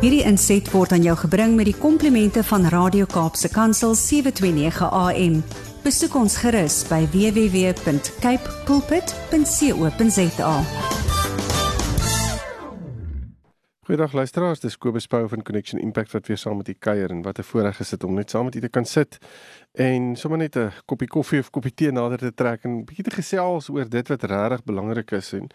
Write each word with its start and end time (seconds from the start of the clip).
Hierdie 0.00 0.22
inset 0.24 0.64
word 0.72 0.94
aan 0.96 1.02
jou 1.04 1.12
gebring 1.26 1.58
met 1.58 1.66
die 1.68 1.76
komplimente 1.76 2.40
van 2.48 2.62
Radio 2.72 3.04
Kaapse 3.04 3.50
Kansel 3.52 3.92
729 3.92 4.86
AM. 4.96 5.34
Besoek 5.84 6.16
ons 6.16 6.38
gerus 6.40 6.78
by 6.88 7.02
www.cape 7.12 8.54
pulpit.co.za. 8.64 10.54
Goeiedag 13.84 14.16
luisteraars, 14.16 14.64
dis 14.64 14.78
Kobus 14.80 15.04
Pau 15.04 15.28
van 15.28 15.44
Connection 15.44 15.80
Impact 15.84 16.16
wat 16.16 16.32
weer 16.32 16.40
saam 16.40 16.56
met 16.62 16.72
u 16.72 16.78
kuier 16.78 17.12
en 17.12 17.20
wat 17.22 17.38
'n 17.38 17.42
voorreg 17.52 17.80
is 17.80 17.92
dit 17.92 18.04
om 18.04 18.14
net 18.14 18.30
saam 18.30 18.44
met 18.44 18.54
u 18.56 18.60
te 18.60 18.68
kan 18.68 18.84
sit 18.84 19.18
en 19.72 20.16
sommer 20.16 20.38
net 20.38 20.56
'n 20.56 20.72
koppie 20.86 21.08
koffie 21.08 21.40
of 21.40 21.50
koppie 21.50 21.74
tee 21.74 21.92
nader 21.92 22.18
te 22.18 22.34
trek 22.34 22.64
en 22.64 22.70
'n 22.70 22.84
bietjie 22.84 23.04
te 23.04 23.10
gesels 23.10 23.68
oor 23.68 23.88
dit 23.88 24.08
wat 24.08 24.22
regtig 24.22 24.64
belangrik 24.64 25.10
is 25.10 25.32
en 25.32 25.50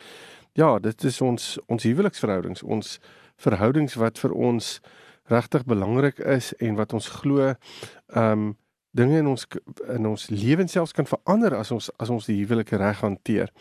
ja, 0.54 0.80
dit 0.80 1.04
is 1.04 1.22
ons 1.22 1.58
ons 1.68 1.84
huweliksverhoudings, 1.84 2.64
ons 2.64 3.00
verhoudings 3.36 3.96
wat 3.96 4.20
vir 4.20 4.32
ons 4.32 4.80
regtig 5.32 5.66
belangrik 5.66 6.20
is 6.20 6.54
en 6.62 6.76
wat 6.76 6.94
ons 6.94 7.10
glo 7.10 7.50
ehm 7.50 8.32
um, 8.32 8.54
dinge 8.96 9.18
in 9.18 9.28
ons 9.28 9.44
in 9.92 10.06
ons 10.08 10.30
lewens 10.32 10.72
selfs 10.72 10.94
kan 10.96 11.08
verander 11.10 11.56
as 11.58 11.72
ons 11.76 11.90
as 12.00 12.12
ons 12.14 12.30
die 12.30 12.38
huwelike 12.40 12.78
reg 12.80 13.02
hanteer. 13.04 13.52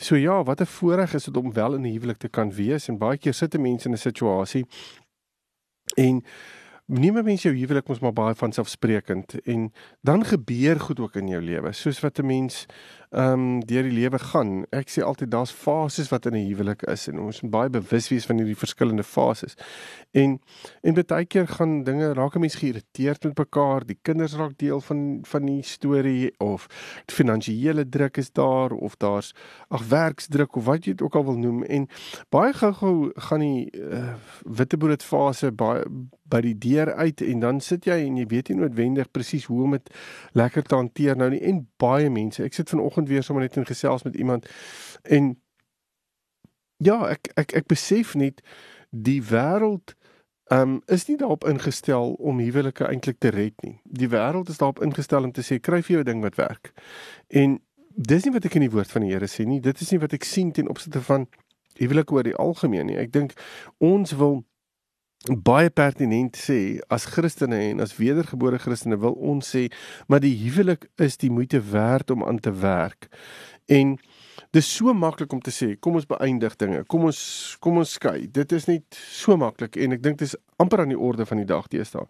So 0.00 0.16
ja, 0.16 0.42
wat 0.44 0.60
'n 0.60 0.66
voorreg 0.66 1.14
is 1.14 1.24
dit 1.24 1.36
om 1.36 1.52
wel 1.52 1.74
in 1.74 1.82
'n 1.82 1.92
huwelik 1.92 2.18
te 2.18 2.28
kan 2.28 2.52
wees 2.52 2.88
en 2.88 2.98
baie 2.98 3.18
keer 3.18 3.34
sit 3.34 3.54
'n 3.54 3.60
mens 3.60 3.84
in 3.84 3.92
'n 3.92 3.98
situasie 3.98 4.66
en 5.96 6.24
neem 6.90 7.18
'n 7.18 7.24
mens 7.24 7.42
jou 7.42 7.54
huwelik 7.54 7.88
mos 7.88 8.00
maar 8.00 8.12
baie 8.12 8.34
van 8.34 8.52
selfsprekend 8.52 9.40
en 9.40 9.72
dan 10.00 10.24
gebeur 10.24 10.80
goed 10.80 11.00
ook 11.00 11.14
in 11.16 11.28
jou 11.28 11.42
lewe 11.42 11.72
soos 11.72 12.00
wat 12.00 12.18
'n 12.18 12.26
mens 12.26 12.66
ehm 13.10 13.32
um, 13.32 13.60
deur 13.66 13.82
die 13.82 13.92
lewe 13.92 14.18
gaan. 14.18 14.64
Ek 14.70 14.90
sê 14.90 15.02
altyd 15.02 15.30
daar's 15.30 15.50
fases 15.50 16.08
wat 16.08 16.26
in 16.26 16.34
'n 16.34 16.46
huwelik 16.46 16.82
is 16.82 17.08
en 17.08 17.18
ons 17.20 17.40
moet 17.40 17.50
baie 17.50 17.70
bewus 17.70 18.08
wees 18.08 18.26
van 18.26 18.36
hierdie 18.36 18.56
verskillende 18.56 19.02
fases. 19.02 19.54
En 20.10 20.40
en 20.82 20.94
baie 20.94 21.24
keer 21.24 21.48
gaan 21.48 21.82
dinge 21.82 22.12
raak 22.12 22.36
'n 22.36 22.40
mens 22.40 22.54
geïrriteerd 22.54 23.24
met 23.24 23.38
mekaar, 23.38 23.86
die 23.86 23.98
kinders 24.02 24.34
raak 24.34 24.58
deel 24.58 24.80
van 24.80 25.18
van 25.22 25.46
die 25.46 25.62
storie 25.62 26.34
of 26.38 26.66
finansiële 27.06 27.88
druk 27.88 28.16
is 28.16 28.32
daar 28.32 28.70
of 28.70 28.96
daar's 28.96 29.34
ag 29.68 29.88
werksdruk 29.88 30.56
of 30.56 30.64
wat 30.64 30.84
jy 30.84 30.92
dit 30.92 31.02
ook 31.02 31.14
al 31.14 31.24
wil 31.24 31.38
noem 31.38 31.62
en 31.62 31.88
baie 32.28 32.52
gou-gou 32.52 33.10
gaan 33.14 33.40
die 33.40 33.70
uh, 33.72 34.14
witbrood 34.44 35.02
fase 35.02 35.52
baie 35.52 35.84
by 36.30 36.40
die 36.40 36.56
deur 36.58 36.94
uit 36.94 37.20
en 37.26 37.40
dan 37.40 37.60
sit 37.60 37.84
jy 37.90 37.98
en 38.06 38.16
jy 38.16 38.26
weet 38.30 38.48
nie 38.48 38.60
noodwendig 38.62 39.10
presies 39.10 39.48
hoe 39.50 39.62
om 39.66 39.76
dit 39.76 39.92
lekker 40.38 40.62
te 40.62 40.78
hanteer 40.78 41.16
nou 41.16 41.30
nie 41.30 41.42
en 41.50 41.66
baie 41.82 42.10
mense 42.10 42.44
ek 42.44 42.54
sit 42.54 42.70
vanoggend 42.70 43.08
weer 43.08 43.26
sommer 43.26 43.42
net 43.42 43.56
in 43.56 43.68
gesels 43.68 44.06
met 44.06 44.16
iemand 44.16 44.48
en 45.04 45.34
ja, 46.80 46.98
ek 47.12 47.30
ek 47.40 47.54
ek 47.60 47.70
besef 47.70 48.14
net 48.18 48.40
die 48.90 49.20
wêreld 49.22 49.94
um 50.50 50.80
is 50.90 51.06
nie 51.06 51.16
daarop 51.20 51.44
ingestel 51.46 52.16
om 52.18 52.40
huwelike 52.42 52.88
eintlik 52.88 53.20
te 53.22 53.30
red 53.30 53.54
nie. 53.62 53.76
Die 53.84 54.08
wêreld 54.10 54.50
is 54.50 54.58
daarop 54.58 54.82
ingestel 54.82 55.28
om 55.28 55.34
te 55.36 55.44
sê 55.46 55.60
kry 55.62 55.82
vir 55.82 55.98
jou 55.98 56.02
'n 56.02 56.08
ding 56.08 56.22
wat 56.22 56.40
werk. 56.40 56.72
En 57.28 57.60
dis 57.94 58.24
nie 58.24 58.32
wat 58.32 58.44
ek 58.44 58.56
in 58.56 58.66
die 58.66 58.74
woord 58.74 58.90
van 58.90 59.02
die 59.02 59.12
Here 59.12 59.28
sê 59.28 59.46
nie. 59.46 59.60
Dit 59.60 59.80
is 59.80 59.90
nie 59.92 60.00
wat 60.00 60.12
ek 60.12 60.24
sien 60.24 60.52
ten 60.52 60.68
opsigte 60.68 61.00
van 61.00 61.28
huwelike 61.78 62.12
oor 62.12 62.22
die 62.22 62.34
algemeen 62.34 62.86
nie. 62.86 62.96
Ek 62.96 63.12
dink 63.12 63.32
ons 63.78 64.12
wil 64.12 64.44
baie 65.28 65.68
pertinent 65.70 66.36
sê 66.36 66.80
as 66.88 67.04
Christene 67.04 67.58
en 67.70 67.80
as 67.84 67.92
wedergebore 67.98 68.58
Christene 68.58 68.96
wil 68.96 69.12
ons 69.20 69.50
sê 69.52 69.66
maar 70.08 70.22
die 70.24 70.32
huwelik 70.46 70.88
is 70.96 71.18
die 71.20 71.30
moeite 71.30 71.60
werd 71.60 72.10
om 72.10 72.24
aan 72.24 72.40
te 72.40 72.52
werk. 72.52 73.08
En 73.68 73.98
dis 74.50 74.76
so 74.76 74.92
maklik 74.94 75.32
om 75.32 75.40
te 75.40 75.52
sê 75.54 75.76
kom 75.78 75.94
ons 75.94 76.06
beëindig 76.06 76.56
dinge. 76.56 76.84
Kom 76.90 77.04
ons 77.04 77.20
kom 77.60 77.78
ons 77.78 77.92
skei. 77.92 78.26
Dit 78.26 78.52
is 78.52 78.66
net 78.66 78.98
so 78.98 79.36
maklik 79.36 79.76
en 79.76 79.92
ek 79.92 80.02
dink 80.02 80.18
dit 80.18 80.26
is 80.26 80.36
amper 80.60 80.82
aan 80.82 80.94
die 80.94 80.98
orde 80.98 81.26
van 81.26 81.38
die 81.38 81.46
dag 81.46 81.68
teestaan. 81.68 82.08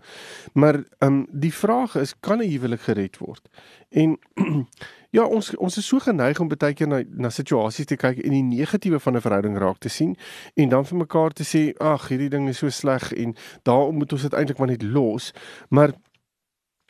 Maar 0.55 0.81
ehm 1.01 1.07
um, 1.07 1.27
die 1.31 1.53
vraag 1.53 1.97
is 1.97 2.15
kan 2.21 2.39
'n 2.39 2.51
huwelik 2.51 2.81
gered 2.81 3.19
word? 3.19 3.49
En 3.91 4.19
Ja, 5.11 5.25
ons 5.27 5.49
ons 5.59 5.77
is 5.77 5.87
so 5.87 5.99
geneig 5.99 6.39
om 6.39 6.49
baie 6.49 6.75
keer 6.75 6.87
na 6.87 7.01
na 7.03 7.31
situasies 7.35 7.89
te 7.91 7.97
kyk 7.99 8.21
en 8.23 8.31
die 8.31 8.45
negatiewe 8.47 9.01
van 9.03 9.17
'n 9.17 9.21
verhouding 9.21 9.57
raak 9.59 9.79
te 9.79 9.89
sien 9.89 10.17
en 10.55 10.69
dan 10.69 10.85
vir 10.85 10.99
mekaar 10.99 11.33
te 11.33 11.43
sê, 11.43 11.75
"Ag, 11.81 12.09
hierdie 12.09 12.31
ding 12.31 12.49
is 12.49 12.59
so 12.59 12.69
sleg 12.69 13.13
en 13.13 13.35
daarom 13.65 13.97
moet 13.97 14.13
ons 14.13 14.23
dit 14.23 14.33
eintlik 14.33 14.59
maar 14.59 14.69
net 14.69 14.83
los." 14.83 15.33
Maar 15.69 15.93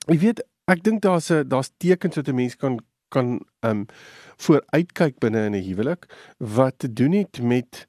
jy 0.06 0.18
weet, 0.18 0.44
ek 0.66 0.82
dink 0.82 1.00
daar's 1.02 1.30
'n 1.30 1.48
daar's 1.48 1.70
tekens 1.78 2.16
wat 2.16 2.28
'n 2.28 2.34
mens 2.34 2.56
kan 2.56 2.78
kan 3.10 3.38
ehm 3.60 3.84
um, 3.84 3.86
vooruitkyk 4.40 5.18
binne 5.20 5.44
in 5.46 5.54
'n 5.58 5.66
huwelik 5.66 6.06
wat 6.38 6.78
te 6.78 6.92
doen 6.92 7.12
het 7.12 7.42
met 7.42 7.86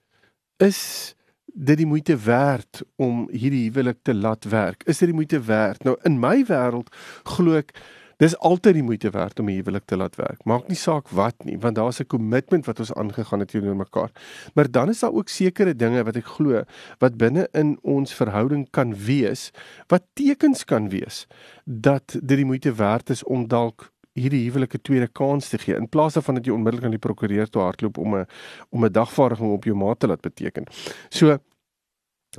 is 0.58 1.16
dit 1.46 1.78
die 1.78 1.86
moeite 1.86 2.18
werd 2.18 2.82
om 2.96 3.28
hierdie 3.32 3.64
huwelik 3.70 3.98
te 4.02 4.14
laat 4.14 4.44
werk? 4.44 4.84
Is 4.84 4.98
dit 4.98 5.08
die 5.08 5.16
moeite 5.16 5.42
werd? 5.42 5.84
Nou 5.84 5.98
in 6.04 6.20
my 6.20 6.44
wêreld 6.48 6.94
glo 7.24 7.56
ek 7.56 7.76
Dis 8.22 8.36
altyd 8.38 8.76
die 8.78 8.86
moeite 8.86 9.10
werd 9.10 9.40
om 9.40 9.48
'n 9.50 9.56
huwelik 9.58 9.86
te 9.86 9.98
laat 9.98 10.16
werk. 10.16 10.44
Maak 10.46 10.68
nie 10.68 10.78
saak 10.78 11.10
wat 11.10 11.36
nie, 11.44 11.58
want 11.60 11.76
daar's 11.76 12.00
'n 12.00 12.06
kommitment 12.06 12.66
wat 12.66 12.80
ons 12.80 12.94
aangegaan 12.94 13.40
het 13.40 13.48
teenoor 13.48 13.76
mekaar. 13.76 14.12
Maar 14.54 14.72
dan 14.72 14.90
is 14.90 15.00
daar 15.00 15.14
ook 15.14 15.30
sekere 15.30 15.76
dinge 15.76 16.04
wat 16.04 16.16
ek 16.16 16.26
glo 16.26 16.64
wat 17.00 17.18
binne 17.18 17.48
in 17.52 17.80
ons 17.82 18.14
verhouding 18.14 18.70
kan 18.70 18.96
wees, 18.96 19.52
wat 19.88 20.04
tekens 20.14 20.64
kan 20.66 20.90
wees 20.90 21.28
dat 21.66 22.08
dit 22.22 22.38
die 22.38 22.46
moeite 22.46 22.74
werd 22.74 23.10
is 23.10 23.24
om 23.24 23.48
dalk 23.48 23.91
hierdie 24.14 24.44
huwelike 24.50 24.82
tweede 24.82 25.08
kans 25.08 25.50
te 25.50 25.58
gee 25.58 25.76
in 25.76 25.90
plaas 25.90 26.14
daarvan 26.14 26.36
dat 26.36 26.46
jy 26.46 26.54
onmiddellik 26.54 26.86
aan 26.86 26.98
die 26.98 27.06
prokureur 27.06 27.50
toe 27.50 27.62
hardloop 27.62 27.98
om 27.98 28.16
'n 28.16 28.26
om 28.70 28.86
'n 28.86 28.92
dagvaarding 28.92 29.52
op 29.52 29.64
jou 29.64 29.76
maat 29.76 30.00
te 30.00 30.08
laat 30.08 30.22
beteken. 30.22 30.66
So 31.10 31.38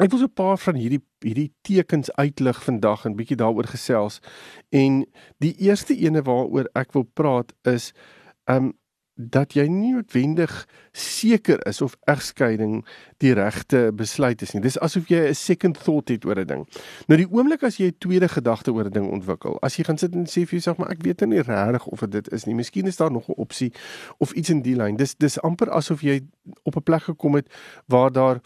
Ek 0.01 0.09
wil 0.09 0.19
so 0.19 0.25
'n 0.25 0.33
paar 0.33 0.57
van 0.57 0.75
hierdie 0.75 1.03
hierdie 1.21 1.53
tekens 1.63 2.09
uitlig 2.17 2.63
vandag 2.65 3.05
en 3.05 3.17
bietjie 3.17 3.37
daaroor 3.37 3.69
gesels. 3.69 4.21
En 4.71 5.05
die 5.39 5.55
eerste 5.59 5.95
ene 5.95 6.23
waaroor 6.23 6.69
ek 6.75 6.93
wil 6.93 7.05
praat 7.05 7.53
is 7.63 7.93
um 8.49 8.73
dat 9.15 9.53
jy 9.53 9.67
nie 9.69 9.93
noodwendig 9.93 10.53
seker 10.97 11.61
is 11.69 11.83
of 11.85 11.97
egskeiding 12.09 12.81
die 13.21 13.35
regte 13.37 13.91
besluit 13.95 14.43
is 14.43 14.55
nie. 14.55 14.63
Dis 14.65 14.79
asof 14.81 15.11
jy 15.13 15.29
'n 15.29 15.35
second 15.35 15.79
thought 15.85 16.09
het 16.09 16.25
oor 16.25 16.39
'n 16.39 16.47
ding. 16.47 16.67
Nou 17.09 17.19
die 17.19 17.29
oomblik 17.29 17.63
as 17.63 17.77
jy 17.77 17.87
'n 17.87 17.99
tweede 17.99 18.29
gedagte 18.29 18.73
oor 18.73 18.85
'n 18.87 18.93
ding 18.93 19.11
ontwikkel, 19.11 19.59
as 19.63 19.77
jy 19.77 19.85
gaan 19.85 19.99
sit 19.99 20.15
en 20.15 20.27
sê 20.27 20.47
vir 20.47 20.59
jouself 20.59 20.79
maar 20.79 20.91
ek 20.91 21.03
weet 21.03 21.21
nou 21.21 21.31
nie 21.31 21.43
regtig 21.43 21.87
of 21.87 22.01
dit 22.01 22.33
is 22.33 22.45
nie. 22.45 22.55
Miskien 22.55 22.87
is 22.87 22.97
daar 22.97 23.13
nog 23.13 23.29
'n 23.29 23.37
opsie 23.37 23.73
of 24.19 24.33
iets 24.33 24.51
in 24.51 24.63
die 24.63 24.77
lyn. 24.77 24.97
Dis 24.97 25.15
dis 25.15 25.41
amper 25.41 25.71
asof 25.71 26.01
jy 26.01 26.21
op 26.63 26.77
'n 26.77 26.83
plek 26.83 27.03
gekom 27.03 27.35
het 27.35 27.49
waar 27.87 28.13
daar 28.13 28.41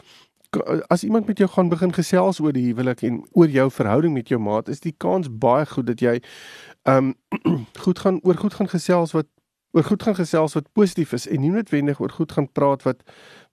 as 0.87 1.03
iemand 1.03 1.27
met 1.27 1.37
jou 1.37 1.49
gaan 1.49 1.69
begin 1.69 1.93
gesels 1.93 2.39
oor 2.39 2.51
die 2.51 2.65
huwelik 2.65 3.01
en 3.01 3.25
oor 3.31 3.47
jou 3.47 3.71
verhouding 3.71 4.13
met 4.13 4.27
jou 4.27 4.39
maat, 4.41 4.67
is 4.67 4.79
die 4.79 4.95
kans 4.97 5.27
baie 5.29 5.65
goed 5.65 5.87
dat 5.87 5.99
jy 5.99 6.21
um 6.87 7.15
goed 7.83 7.99
gaan 7.99 8.19
oor 8.23 8.35
goed 8.35 8.53
gaan 8.53 8.69
gesels 8.69 9.11
wat 9.11 9.27
oor 9.71 9.83
goed 9.83 10.03
gaan 10.03 10.15
gesels 10.15 10.53
wat 10.53 10.71
positief 10.71 11.13
is 11.13 11.27
en 11.27 11.41
nie 11.41 11.51
noodwendig 11.51 11.99
oor 11.99 12.13
goed 12.13 12.31
gaan 12.31 12.51
praat 12.51 12.83
wat 12.83 13.03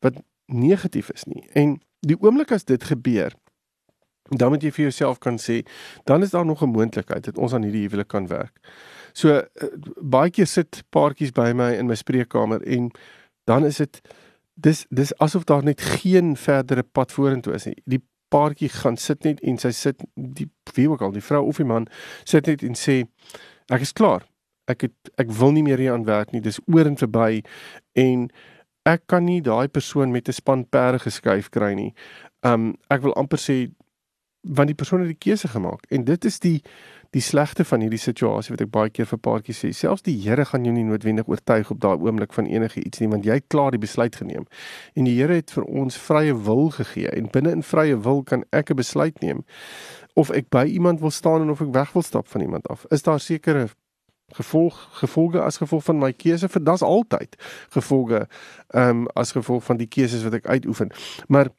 wat 0.04 0.20
negatief 0.46 1.10
is 1.10 1.24
nie. 1.24 1.46
En 1.52 1.78
die 2.04 2.16
oomblik 2.20 2.52
as 2.52 2.64
dit 2.68 2.84
gebeur, 2.84 3.32
dan 4.28 4.52
moet 4.52 4.62
jy 4.64 4.72
vir 4.72 4.86
jouself 4.88 5.18
kan 5.20 5.38
sê, 5.40 5.62
dan 6.08 6.22
is 6.22 6.30
daar 6.30 6.46
nog 6.46 6.62
'n 6.62 6.72
moontlikheid 6.72 7.24
dat 7.24 7.38
ons 7.38 7.52
aan 7.52 7.62
hierdie 7.62 7.88
huwelik 7.88 8.08
kan 8.08 8.26
werk. 8.26 8.58
So 9.12 9.28
uh, 9.28 9.44
baie 10.00 10.30
keer 10.30 10.46
sit 10.46 10.82
paartjies 10.90 11.32
by 11.32 11.52
my 11.52 11.72
in 11.72 11.86
my 11.86 11.94
spreekkamer 11.94 12.62
en 12.62 12.90
dan 13.44 13.64
is 13.64 13.76
dit 13.76 14.00
dis 14.54 14.86
dis 14.88 15.18
asof 15.18 15.44
daar 15.44 15.64
net 15.64 15.80
geen 15.80 16.36
verdere 16.36 16.82
pad 16.82 17.12
vorentoe 17.12 17.54
is 17.54 17.64
nie. 17.64 17.76
Die 17.84 18.02
paartjie 18.28 18.68
gaan 18.68 18.96
sit 18.96 19.24
net 19.24 19.40
en 19.40 19.58
sy 19.58 19.70
sit 19.70 20.02
die 20.14 20.50
wie 20.74 20.88
ook 20.90 21.02
al 21.02 21.12
die 21.12 21.22
vrou 21.22 21.44
of 21.46 21.56
die 21.56 21.68
man 21.68 21.86
sit 22.24 22.46
net 22.46 22.62
en 22.62 22.74
sê 22.74 23.04
ek 23.68 23.80
is 23.80 23.92
klaar. 23.92 24.26
Ek 24.66 24.86
het 24.86 25.14
ek 25.18 25.30
wil 25.30 25.52
nie 25.52 25.62
meer 25.62 25.78
hier 25.78 25.92
aan 25.92 26.04
werk 26.04 26.32
nie. 26.32 26.40
Dis 26.40 26.60
oor 26.66 26.86
en 26.86 26.96
verby 26.96 27.42
en 27.94 28.28
ek 28.84 29.06
kan 29.06 29.24
nie 29.24 29.40
daai 29.40 29.68
persoon 29.68 30.12
met 30.12 30.28
'n 30.28 30.32
span 30.32 30.64
perde 30.64 30.98
geskuif 30.98 31.50
kry 31.50 31.74
nie. 31.74 31.94
Um 32.42 32.76
ek 32.90 33.02
wil 33.02 33.14
amper 33.14 33.38
sê 33.38 33.70
want 34.44 34.68
die 34.68 34.76
persoon 34.76 35.00
het 35.00 35.08
die 35.08 35.30
keuse 35.30 35.48
gemaak 35.48 35.86
en 35.88 36.04
dit 36.04 36.24
is 36.24 36.38
die 36.40 36.60
die 37.14 37.22
slegte 37.22 37.64
van 37.64 37.80
hierdie 37.84 38.00
situasie 38.00 38.52
wat 38.52 38.64
ek 38.64 38.72
baie 38.74 38.90
keer 38.90 39.06
vir 39.06 39.20
paartjies 39.22 39.60
sê 39.62 39.70
selfs 39.76 40.02
die 40.04 40.16
Here 40.24 40.44
gaan 40.50 40.66
jou 40.66 40.72
nie 40.74 40.84
noodwendig 40.84 41.28
oortuig 41.30 41.70
op 41.70 41.80
daai 41.80 42.02
oomblik 42.02 42.34
van 42.34 42.48
enige 42.50 42.82
iets 42.82 43.00
nie 43.00 43.08
want 43.12 43.24
jy 43.24 43.38
het 43.38 43.46
klaar 43.54 43.70
die 43.72 43.80
besluit 43.80 44.18
geneem 44.20 44.48
en 44.98 45.08
die 45.08 45.14
Here 45.16 45.38
het 45.38 45.54
vir 45.54 45.64
ons 45.64 45.96
vrye 46.08 46.34
wil 46.48 46.68
gegee 46.74 47.12
en 47.14 47.30
binne 47.32 47.54
in 47.54 47.62
vrye 47.62 47.96
wil 48.08 48.22
kan 48.22 48.44
ek 48.52 48.70
'n 48.70 48.80
besluit 48.82 49.22
neem 49.22 49.44
of 50.14 50.30
ek 50.30 50.50
by 50.50 50.66
iemand 50.66 51.00
wil 51.00 51.10
staan 51.10 51.42
en 51.42 51.50
of 51.50 51.62
ek 51.62 51.72
weg 51.74 51.92
wil 51.94 52.02
stap 52.02 52.28
van 52.28 52.42
iemand 52.42 52.68
af 52.68 52.84
is 52.90 53.02
daar 53.02 53.20
sekere 53.20 53.68
gevolg 54.38 54.78
gevolge 55.00 55.42
as 55.42 55.60
gevolg 55.62 55.84
van 55.84 55.98
my 55.98 56.12
keuse 56.12 56.48
vir 56.48 56.64
dit's 56.64 56.82
altyd 56.82 57.36
gevolge 57.76 58.26
ehm 58.74 59.04
um, 59.04 59.04
as 59.14 59.32
gevolg 59.32 59.64
van 59.64 59.76
die 59.80 59.90
keuses 59.90 60.24
wat 60.24 60.40
ek 60.40 60.46
uitoefen. 60.46 60.92
Maar 61.28 61.52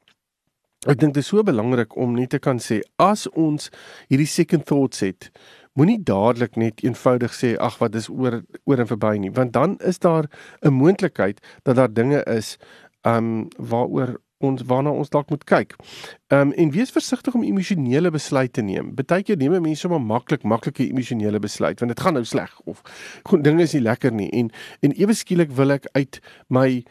Ek 0.86 1.00
dink 1.01 1.16
dit 1.16 1.24
is 1.24 1.31
so 1.31 1.42
belangrik 1.42 1.95
om 1.98 2.12
net 2.13 2.36
te 2.36 2.39
kan 2.39 2.60
sê 2.62 2.75
as 3.01 3.25
ons 3.33 3.72
hierdie 4.12 4.30
second 4.30 4.68
thoughts 4.69 5.01
het, 5.01 5.31
moenie 5.74 5.98
dadelik 6.06 6.60
net 6.62 6.83
eenvoudig 6.86 7.33
sê 7.33 7.56
ag 7.57 7.80
wat 7.81 7.98
is 7.98 8.06
oor 8.13 8.44
oor 8.69 8.83
en 8.83 8.89
verby 8.92 9.16
nie, 9.24 9.31
want 9.33 9.56
dan 9.56 9.74
is 9.81 9.98
daar 10.00 10.30
'n 10.62 10.74
moontlikheid 10.74 11.42
dat 11.63 11.75
daar 11.75 11.94
dinge 11.94 12.22
is 12.30 12.57
um 13.01 13.50
waaroor 13.57 14.19
ons 14.44 14.62
waarna 14.68 14.92
ons 14.92 15.10
dalk 15.10 15.30
moet 15.30 15.44
kyk. 15.44 15.76
Ehm 16.28 16.50
um, 16.50 16.54
en 16.54 16.72
wees 16.72 16.92
versigtig 16.92 17.34
om 17.34 17.44
emosionele 17.44 18.12
besluite 18.12 18.60
te 18.60 18.62
neem. 18.62 18.94
Partykeer 18.96 19.38
neem 19.38 19.62
mense 19.62 19.80
sommer 19.80 20.02
maklik 20.02 20.44
maklike 20.44 20.88
emosionele 20.88 21.40
besluit 21.40 21.80
want 21.80 21.92
dit 21.92 22.04
gaan 22.04 22.14
nou 22.14 22.26
sleg 22.26 22.60
of 22.66 22.82
goed 23.24 23.44
dinge 23.44 23.64
is 23.64 23.74
nie 23.74 23.82
lekker 23.82 24.12
nie 24.12 24.30
en 24.32 24.52
en 24.82 24.96
ewe 25.00 25.14
skielik 25.14 25.52
wil 25.52 25.72
ek 25.72 25.88
uit 25.94 26.20
my 26.48 26.84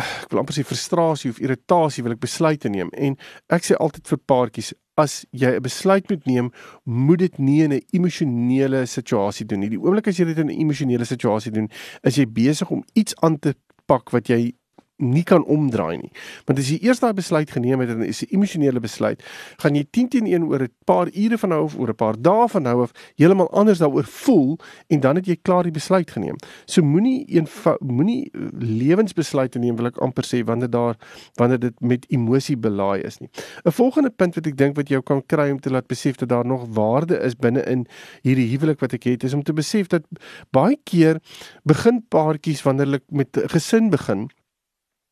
ek 0.00 0.30
wil 0.30 0.40
amper 0.40 0.56
sê 0.56 0.64
frustrasie 0.64 1.30
of 1.30 1.40
irritasie 1.42 2.04
wil 2.04 2.14
ek 2.14 2.22
besluite 2.22 2.70
neem 2.72 2.92
en 2.96 3.16
ek 3.52 3.66
sê 3.66 3.76
altyd 3.76 4.08
vir 4.08 4.22
paartjies 4.32 4.72
as 5.00 5.24
jy 5.32 5.56
'n 5.56 5.62
besluit 5.62 6.08
moet 6.10 6.26
neem, 6.26 6.52
moet 6.84 7.18
dit 7.18 7.38
nie 7.38 7.62
in 7.62 7.72
'n 7.72 7.82
emosionele 7.92 8.86
situasie 8.86 9.46
doen 9.46 9.60
nie. 9.60 9.68
Die 9.68 9.80
oomblik 9.80 10.08
as 10.08 10.18
jy 10.18 10.24
dit 10.24 10.38
in 10.38 10.50
'n 10.50 10.60
emosionele 10.60 11.04
situasie 11.04 11.52
doen, 11.52 11.68
is 12.02 12.16
jy 12.16 12.26
besig 12.26 12.70
om 12.70 12.84
iets 12.94 13.14
aan 13.22 13.38
te 13.38 13.54
pak 13.86 14.10
wat 14.10 14.28
jy 14.28 14.52
nie 15.00 15.24
kan 15.24 15.44
omdraai 15.44 15.96
nie. 15.98 16.10
Want 16.46 16.58
as 16.58 16.70
jy 16.70 16.78
eers 16.84 17.00
daai 17.00 17.12
besluit 17.16 17.50
geneem 17.50 17.80
het 17.80 17.90
en 17.90 18.02
is 18.06 18.22
'n 18.22 18.34
emosionele 18.36 18.80
besluit, 18.80 19.22
gaan 19.58 19.74
jy 19.74 19.84
10 19.90 20.08
teen 20.08 20.26
1 20.26 20.44
oor 20.44 20.62
'n 20.62 20.72
paar 20.84 21.08
ure 21.14 21.38
van 21.38 21.48
nou 21.48 21.62
of 21.64 21.78
oor 21.78 21.88
'n 21.88 21.94
paar 21.94 22.16
dae 22.20 22.48
van 22.48 22.62
nou 22.62 22.82
af 22.82 22.92
heeltemal 23.16 23.50
anders 23.50 23.78
daaroor 23.78 24.04
voel 24.04 24.58
en 24.88 25.00
dan 25.00 25.16
het 25.16 25.26
jy 25.26 25.36
klaar 25.42 25.62
die 25.62 25.72
besluit 25.72 26.10
geneem. 26.10 26.36
So 26.66 26.82
moenie 26.82 27.24
een 27.28 27.48
moenie 27.78 28.30
eh, 28.32 28.40
lewensbesluite 28.58 29.58
neem 29.58 29.76
wil 29.76 29.86
ek 29.86 29.98
amper 29.98 30.24
sê 30.24 30.44
wanneer 30.44 30.70
daar 30.70 30.96
wanneer 31.34 31.58
dit 31.58 31.80
met 31.80 32.06
emosie 32.08 32.56
belaai 32.56 33.02
is 33.02 33.18
nie. 33.18 33.30
'n 33.64 33.70
Volgende 33.70 34.10
punt 34.10 34.34
wat 34.34 34.46
ek 34.46 34.56
dink 34.56 34.76
wat 34.76 34.88
jou 34.88 35.02
kan 35.02 35.22
kry 35.26 35.50
om 35.50 35.60
te 35.60 35.70
laat 35.70 35.86
besef 35.86 36.16
dat 36.16 36.28
daar 36.28 36.46
nog 36.46 36.66
waarde 36.74 37.18
is 37.18 37.36
binne 37.36 37.62
in 37.62 37.86
hierdie 38.22 38.48
huwelik 38.50 38.80
wat 38.80 38.92
ek 38.92 39.04
het 39.04 39.24
is 39.24 39.34
om 39.34 39.42
te 39.42 39.52
besef 39.52 39.86
dat 39.86 40.02
baie 40.50 40.78
keer 40.84 41.20
begin 41.64 42.04
paartjies 42.08 42.62
wanneer 42.62 42.84
hulle 42.84 43.00
met 43.08 43.42
gesin 43.52 43.90
begin 43.90 44.28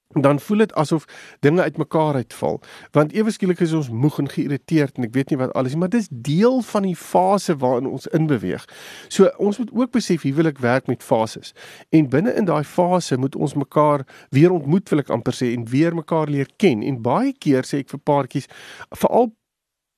dan 0.08 0.40
voel 0.40 0.58
dit 0.58 0.72
asof 0.74 1.04
dinge 1.40 1.62
uitmekaar 1.62 2.14
uitval 2.14 2.60
want 2.90 3.12
ewe 3.12 3.30
skielik 3.30 3.60
is 3.60 3.72
ons 3.76 3.90
moeg 3.90 4.18
en 4.18 4.28
geïrriteerd 4.28 4.96
en 4.96 5.04
ek 5.04 5.12
weet 5.12 5.30
nie 5.30 5.38
wat 5.40 5.52
alles 5.52 5.74
nie 5.74 5.80
maar 5.82 5.92
dis 5.92 6.08
deel 6.10 6.62
van 6.64 6.86
die 6.88 6.96
fase 6.96 7.56
waarin 7.60 7.86
ons 7.86 8.06
inbeweeg. 8.16 8.64
So 9.08 9.28
ons 9.36 9.58
moet 9.58 9.70
ook 9.72 9.92
besef 9.92 10.24
ek 10.24 10.58
werk 10.58 10.86
met 10.86 11.02
fases. 11.02 11.52
En 11.90 12.08
binne 12.08 12.32
in 12.32 12.44
daai 12.44 12.64
fase 12.64 13.16
moet 13.16 13.36
ons 13.36 13.54
mekaar 13.54 14.06
weer 14.30 14.50
ontmoet 14.50 14.88
wil 14.88 14.98
ek 14.98 15.10
amper 15.10 15.34
sê 15.36 15.52
en 15.52 15.66
weer 15.68 15.94
mekaar 15.94 16.28
leer 16.28 16.48
ken 16.56 16.82
en 16.82 17.02
baie 17.02 17.32
keer 17.32 17.68
sê 17.68 17.84
ek 17.84 17.90
vir 17.90 18.00
paartjies 18.00 18.48
veral 18.96 19.32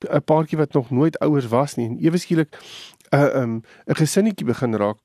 'n 0.09 0.25
paartjie 0.25 0.59
wat 0.59 0.73
nog 0.73 0.91
nooit 0.91 1.19
ouers 1.21 1.49
was 1.49 1.77
nie 1.77 1.87
en 1.87 1.99
ewe 2.01 2.19
skielik 2.19 2.51
'n 3.13 3.17
uh, 3.17 3.21
'n 3.21 3.43
um, 3.43 3.63
'n 3.87 3.95
gesinnetjie 3.95 4.47
begin 4.47 4.75
raak 4.75 4.99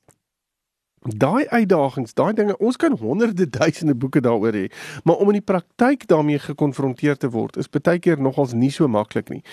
Daai 1.06 1.46
uitdagings, 1.48 2.16
daai 2.18 2.34
dinge, 2.34 2.58
ons 2.58 2.78
kan 2.82 2.96
honderde 2.98 3.46
duisende 3.60 3.94
boeke 3.96 4.22
daaroor 4.26 4.56
hê, 4.58 4.66
maar 5.04 5.20
om 5.22 5.30
in 5.30 5.38
die 5.38 5.46
praktyk 5.46 6.08
daarmee 6.10 6.40
gekonfronteer 6.42 7.18
te 7.22 7.30
word, 7.30 7.60
is 7.62 7.70
baie 7.70 8.00
keer 8.02 8.18
nogals 8.22 8.56
nie 8.58 8.72
so 8.74 8.88
maklik 8.90 9.30
nie. 9.30 9.44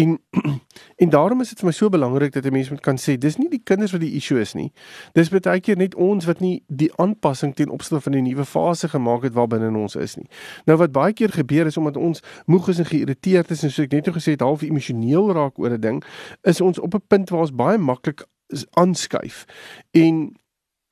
En 0.00 0.16
en 1.02 1.10
daarom 1.12 1.40
is 1.44 1.52
dit 1.52 1.60
vir 1.60 1.68
my 1.68 1.74
so 1.76 1.92
belangrik 1.92 2.32
dat 2.32 2.46
'n 2.46 2.52
mens 2.52 2.70
moet 2.70 2.80
kan 2.80 2.96
sê, 2.96 3.18
dis 3.18 3.36
nie 3.36 3.48
die 3.48 3.60
kinders 3.60 3.92
wat 3.92 4.00
die 4.00 4.14
issue 4.16 4.40
is 4.40 4.54
nie. 4.54 4.72
Dis 5.12 5.28
baie 5.28 5.60
keer 5.60 5.76
net 5.76 5.94
ons 5.94 6.24
wat 6.24 6.40
nie 6.40 6.62
die 6.68 6.90
aanpassing 6.96 7.54
ten 7.54 7.68
opsigte 7.68 8.00
van 8.00 8.12
die 8.12 8.22
nuwe 8.22 8.44
fase 8.44 8.88
gemaak 8.88 9.22
het 9.22 9.34
waarbinne 9.34 9.76
ons 9.78 9.96
is 9.96 10.16
nie. 10.16 10.28
Nou 10.66 10.78
wat 10.78 10.92
baie 10.92 11.12
keer 11.12 11.28
gebeur 11.28 11.66
is 11.66 11.76
omdat 11.76 11.96
ons 11.96 12.22
moeg 12.46 12.68
is 12.68 12.78
en 12.78 12.86
geïrriteerd 12.86 13.50
is 13.50 13.62
en 13.62 13.70
so 13.70 13.82
ek 13.82 13.92
net 13.92 14.06
nou 14.06 14.16
gesê 14.16 14.30
het 14.30 14.40
half 14.40 14.62
emosioneel 14.62 15.32
raak 15.32 15.58
oor 15.58 15.70
'n 15.70 15.80
ding, 15.80 16.04
is 16.42 16.60
ons 16.60 16.78
op 16.78 16.94
'n 16.94 17.02
punt 17.08 17.30
waar 17.30 17.40
ons 17.40 17.54
baie 17.54 17.78
maklik 17.78 18.24
aanskuif. 18.72 19.44
En 19.92 20.32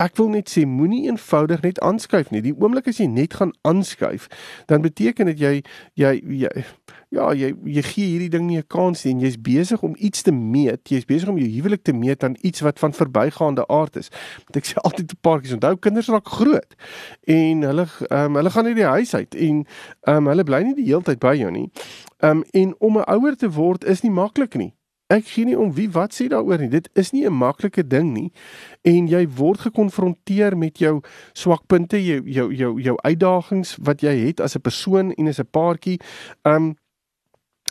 Ek 0.03 0.17
wil 0.19 0.33
net 0.33 0.51
sê 0.51 0.65
moenie 0.67 1.05
eenvoudig 1.07 1.61
net 1.63 1.79
aanskuif 1.85 2.33
nie. 2.35 2.41
Die 2.43 2.55
oomblik 2.57 2.89
as 2.91 2.99
jy 2.99 3.07
net 3.07 3.37
gaan 3.39 3.53
aanskuif, 3.69 4.27
dan 4.67 4.83
beteken 4.83 5.31
dit 5.31 5.43
jy 5.43 5.53
jy 6.01 6.13
jy 6.43 6.51
ja, 7.13 7.29
jy 7.37 7.53
jy 7.77 7.85
gee 7.87 8.09
hierdie 8.09 8.31
ding 8.33 8.49
nie 8.49 8.59
'n 8.59 8.67
kans 8.67 9.05
nie 9.05 9.13
en 9.13 9.21
jy's 9.21 9.39
besig 9.39 9.83
om 9.83 9.95
iets 9.99 10.23
te 10.27 10.33
meet. 10.33 10.89
Jy's 10.89 11.07
besig 11.07 11.29
om 11.29 11.39
jou 11.39 11.47
huwelik 11.47 11.85
te 11.85 11.93
meet 11.93 12.25
aan 12.25 12.37
iets 12.43 12.65
wat 12.67 12.79
van 12.79 12.93
verbygaande 12.93 13.67
aard 13.69 13.97
is. 13.97 14.11
Want 14.49 14.57
ek 14.57 14.67
sê 14.67 14.75
altyd 14.87 15.13
'n 15.13 15.23
paartjies 15.23 15.55
onthou 15.55 15.77
kinders 15.77 16.09
raak 16.09 16.27
groot 16.27 16.75
en 17.27 17.63
hulle 17.63 17.87
um, 18.11 18.35
hulle 18.35 18.51
gaan 18.51 18.67
uit 18.67 18.77
die 18.77 18.93
huis 18.97 19.15
uit 19.15 19.35
en 19.35 19.67
um, 20.09 20.27
hulle 20.27 20.45
bly 20.45 20.63
nie 20.63 20.75
die 20.75 20.91
hele 20.91 21.03
tyd 21.03 21.21
by 21.21 21.37
jou 21.37 21.51
nie. 21.51 21.71
Um, 22.19 22.43
en 22.51 22.75
om 22.81 22.99
'n 22.99 23.07
ouer 23.07 23.37
te 23.37 23.51
word 23.51 23.85
is 23.85 24.03
nie 24.03 24.11
maklik 24.11 24.55
nie. 24.55 24.75
Ek 25.13 25.27
gee 25.29 25.45
nie 25.45 25.59
om 25.59 25.75
wie 25.77 25.91
wat 25.93 26.15
sê 26.17 26.29
daaroor 26.33 26.63
nie. 26.63 26.71
Dit 26.73 26.89
is 26.97 27.11
nie 27.13 27.27
'n 27.27 27.37
maklike 27.37 27.87
ding 27.87 28.13
nie. 28.15 28.33
En 28.83 29.09
jy 29.09 29.29
word 29.29 29.61
gekonfronteer 29.61 30.57
met 30.57 30.79
jou 30.79 31.01
swakpunte, 31.35 32.05
jou 32.05 32.23
jou 32.25 32.53
jou 32.55 32.81
jou 32.81 32.97
uitdagings 33.05 33.77
wat 33.81 34.01
jy 34.01 34.27
het 34.27 34.41
as 34.41 34.57
'n 34.57 34.61
persoon 34.61 35.13
en 35.13 35.29
as 35.29 35.39
'n 35.39 35.51
paartjie. 35.51 36.01
Um 36.45 36.77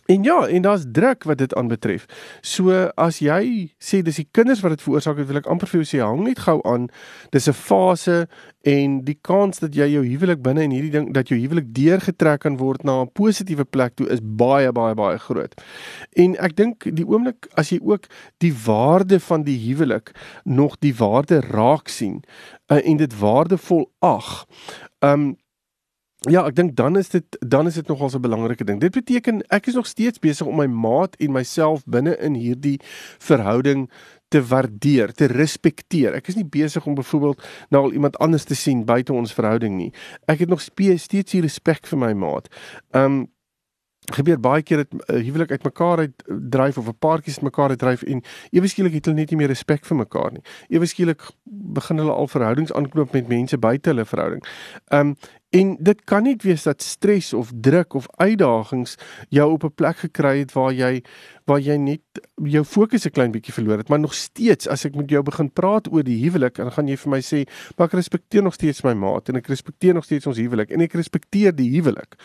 En 0.05 0.23
ja, 0.23 0.47
en 0.47 0.61
daar's 0.61 0.83
druk 0.91 1.23
wat 1.23 1.37
dit 1.37 1.55
aanbetref. 1.55 2.05
So 2.41 2.71
as 2.95 3.19
jy 3.19 3.71
sê 3.79 4.01
dis 4.01 4.19
die 4.19 4.27
kinders 4.31 4.59
wat 4.63 4.75
dit 4.75 4.83
veroorsaak 4.83 5.21
het, 5.21 5.27
wil 5.29 5.39
ek 5.41 5.49
amper 5.51 5.69
vir 5.69 5.81
jou 5.81 5.87
sê 5.87 6.01
hang 6.03 6.23
net 6.25 6.41
gou 6.45 6.57
aan. 6.67 6.89
Dis 7.31 7.47
'n 7.47 7.53
fase 7.53 8.27
en 8.61 9.03
die 9.05 9.17
kans 9.21 9.59
dat 9.59 9.75
jy 9.75 9.87
jou 9.93 10.03
huwelik 10.05 10.41
binne 10.41 10.63
in 10.63 10.71
hierdie 10.71 10.91
ding 10.91 11.13
dat 11.13 11.29
jou 11.29 11.39
huwelik 11.39 11.73
deurgetrek 11.73 12.41
kan 12.41 12.57
word 12.57 12.83
na 12.83 13.01
'n 13.01 13.11
positiewe 13.13 13.65
plek 13.65 13.95
toe 13.95 14.09
is 14.09 14.19
baie 14.21 14.71
baie 14.71 14.95
baie 14.95 15.17
groot. 15.17 15.53
En 16.15 16.35
ek 16.37 16.55
dink 16.55 16.95
die 16.95 17.05
oomblik 17.07 17.47
as 17.55 17.69
jy 17.69 17.79
ook 17.81 18.05
die 18.37 18.53
waarde 18.53 19.19
van 19.19 19.43
die 19.43 19.57
huwelik 19.67 20.11
nog 20.43 20.77
die 20.79 20.95
waarde 20.95 21.41
raak 21.41 21.87
sien 21.87 22.23
uh, 22.71 22.87
en 22.87 22.97
dit 22.97 23.19
waardevol 23.19 23.91
ag. 23.99 24.45
Um 24.99 25.37
Ja, 26.29 26.43
ek 26.45 26.53
dink 26.53 26.75
dan 26.77 26.99
is 26.99 27.07
dit 27.09 27.37
dan 27.41 27.65
is 27.65 27.79
dit 27.79 27.87
nogals 27.87 28.13
'n 28.13 28.21
belangrike 28.21 28.63
ding. 28.63 28.79
Dit 28.79 28.91
beteken 28.91 29.41
ek 29.49 29.67
is 29.67 29.73
nog 29.73 29.87
steeds 29.87 30.19
besig 30.19 30.47
om 30.47 30.55
my 30.55 30.67
maat 30.67 31.15
en 31.15 31.31
myself 31.31 31.81
binne 31.85 32.17
in 32.17 32.33
hierdie 32.33 32.79
verhouding 33.17 33.89
te 34.27 34.45
waardeer, 34.45 35.13
te 35.13 35.25
respekteer. 35.25 36.13
Ek 36.13 36.27
is 36.27 36.35
nie 36.35 36.45
besig 36.45 36.85
om 36.85 36.93
byvoorbeeld 36.93 37.43
nou 37.69 37.83
al 37.83 37.93
iemand 37.93 38.17
anders 38.17 38.43
te 38.43 38.55
sien 38.55 38.85
buite 38.85 39.13
ons 39.13 39.33
verhouding 39.33 39.75
nie. 39.75 39.93
Ek 40.25 40.39
het 40.39 40.49
nog 40.49 40.61
steeds 40.61 41.31
hier 41.31 41.41
respek 41.41 41.87
vir 41.87 41.97
my 41.97 42.13
maat. 42.13 42.47
Um 42.91 43.27
gebeur 44.11 44.39
baie 44.39 44.61
keer 44.61 44.77
dat 44.77 44.93
uh, 44.93 45.23
huwelik 45.23 45.51
uitmekaar 45.51 45.97
uit 45.97 46.23
dryf 46.49 46.77
of 46.77 46.87
'n 46.87 46.97
paartjies 46.99 47.35
uitmekaar 47.35 47.69
uit 47.69 47.79
dryf 47.79 48.01
en 48.03 48.21
ewe 48.49 48.67
skielik 48.67 48.93
het 48.93 49.05
hulle 49.05 49.17
net 49.17 49.29
nie 49.29 49.37
meer 49.37 49.47
respek 49.47 49.85
vir 49.85 49.97
mekaar 49.97 50.31
nie. 50.31 50.41
Ewe 50.69 50.85
skielik 50.85 51.21
begin 51.45 51.97
hulle 51.97 52.11
al 52.11 52.27
verhoudings 52.27 52.73
aanknoop 52.73 53.13
met 53.13 53.27
mense 53.27 53.57
buite 53.57 53.89
hulle 53.89 54.05
verhouding. 54.05 54.43
Um 54.91 55.15
En 55.51 55.73
dit 55.83 56.03
kan 56.07 56.23
nie 56.23 56.37
wees 56.39 56.63
dat 56.63 56.79
stres 56.81 57.33
of 57.35 57.49
druk 57.51 57.93
of 57.99 58.05
uitdagings 58.23 58.95
jou 59.29 59.51
op 59.51 59.63
'n 59.63 59.73
plek 59.75 59.97
gekry 59.97 60.37
het 60.39 60.53
waar 60.53 60.71
jy 60.71 61.03
waar 61.45 61.59
jy 61.59 61.75
net 61.75 62.01
jou 62.35 62.63
fokus 62.63 63.05
'n 63.05 63.11
klein 63.11 63.31
bietjie 63.31 63.53
verloor 63.53 63.77
het, 63.77 63.89
maar 63.89 63.99
nog 63.99 64.13
steeds 64.13 64.67
as 64.67 64.85
ek 64.85 64.95
met 64.95 65.09
jou 65.09 65.23
begin 65.23 65.51
praat 65.51 65.91
oor 65.91 66.03
die 66.03 66.23
huwelik, 66.23 66.55
dan 66.55 66.71
gaan 66.71 66.87
jy 66.87 66.97
vir 66.97 67.09
my 67.09 67.19
sê, 67.19 67.45
"Maar 67.77 67.87
ek 67.87 67.93
respekteer 67.93 68.43
nog 68.43 68.53
steeds 68.53 68.83
my 68.83 68.93
maat 68.93 69.29
en 69.29 69.35
ek 69.35 69.47
respekteer 69.47 69.93
nog 69.93 70.03
steeds 70.03 70.27
ons 70.27 70.37
huwelik 70.37 70.71
en 70.71 70.81
ek 70.81 70.93
respekteer 70.93 71.55
die 71.55 71.69
huwelik." 71.69 72.15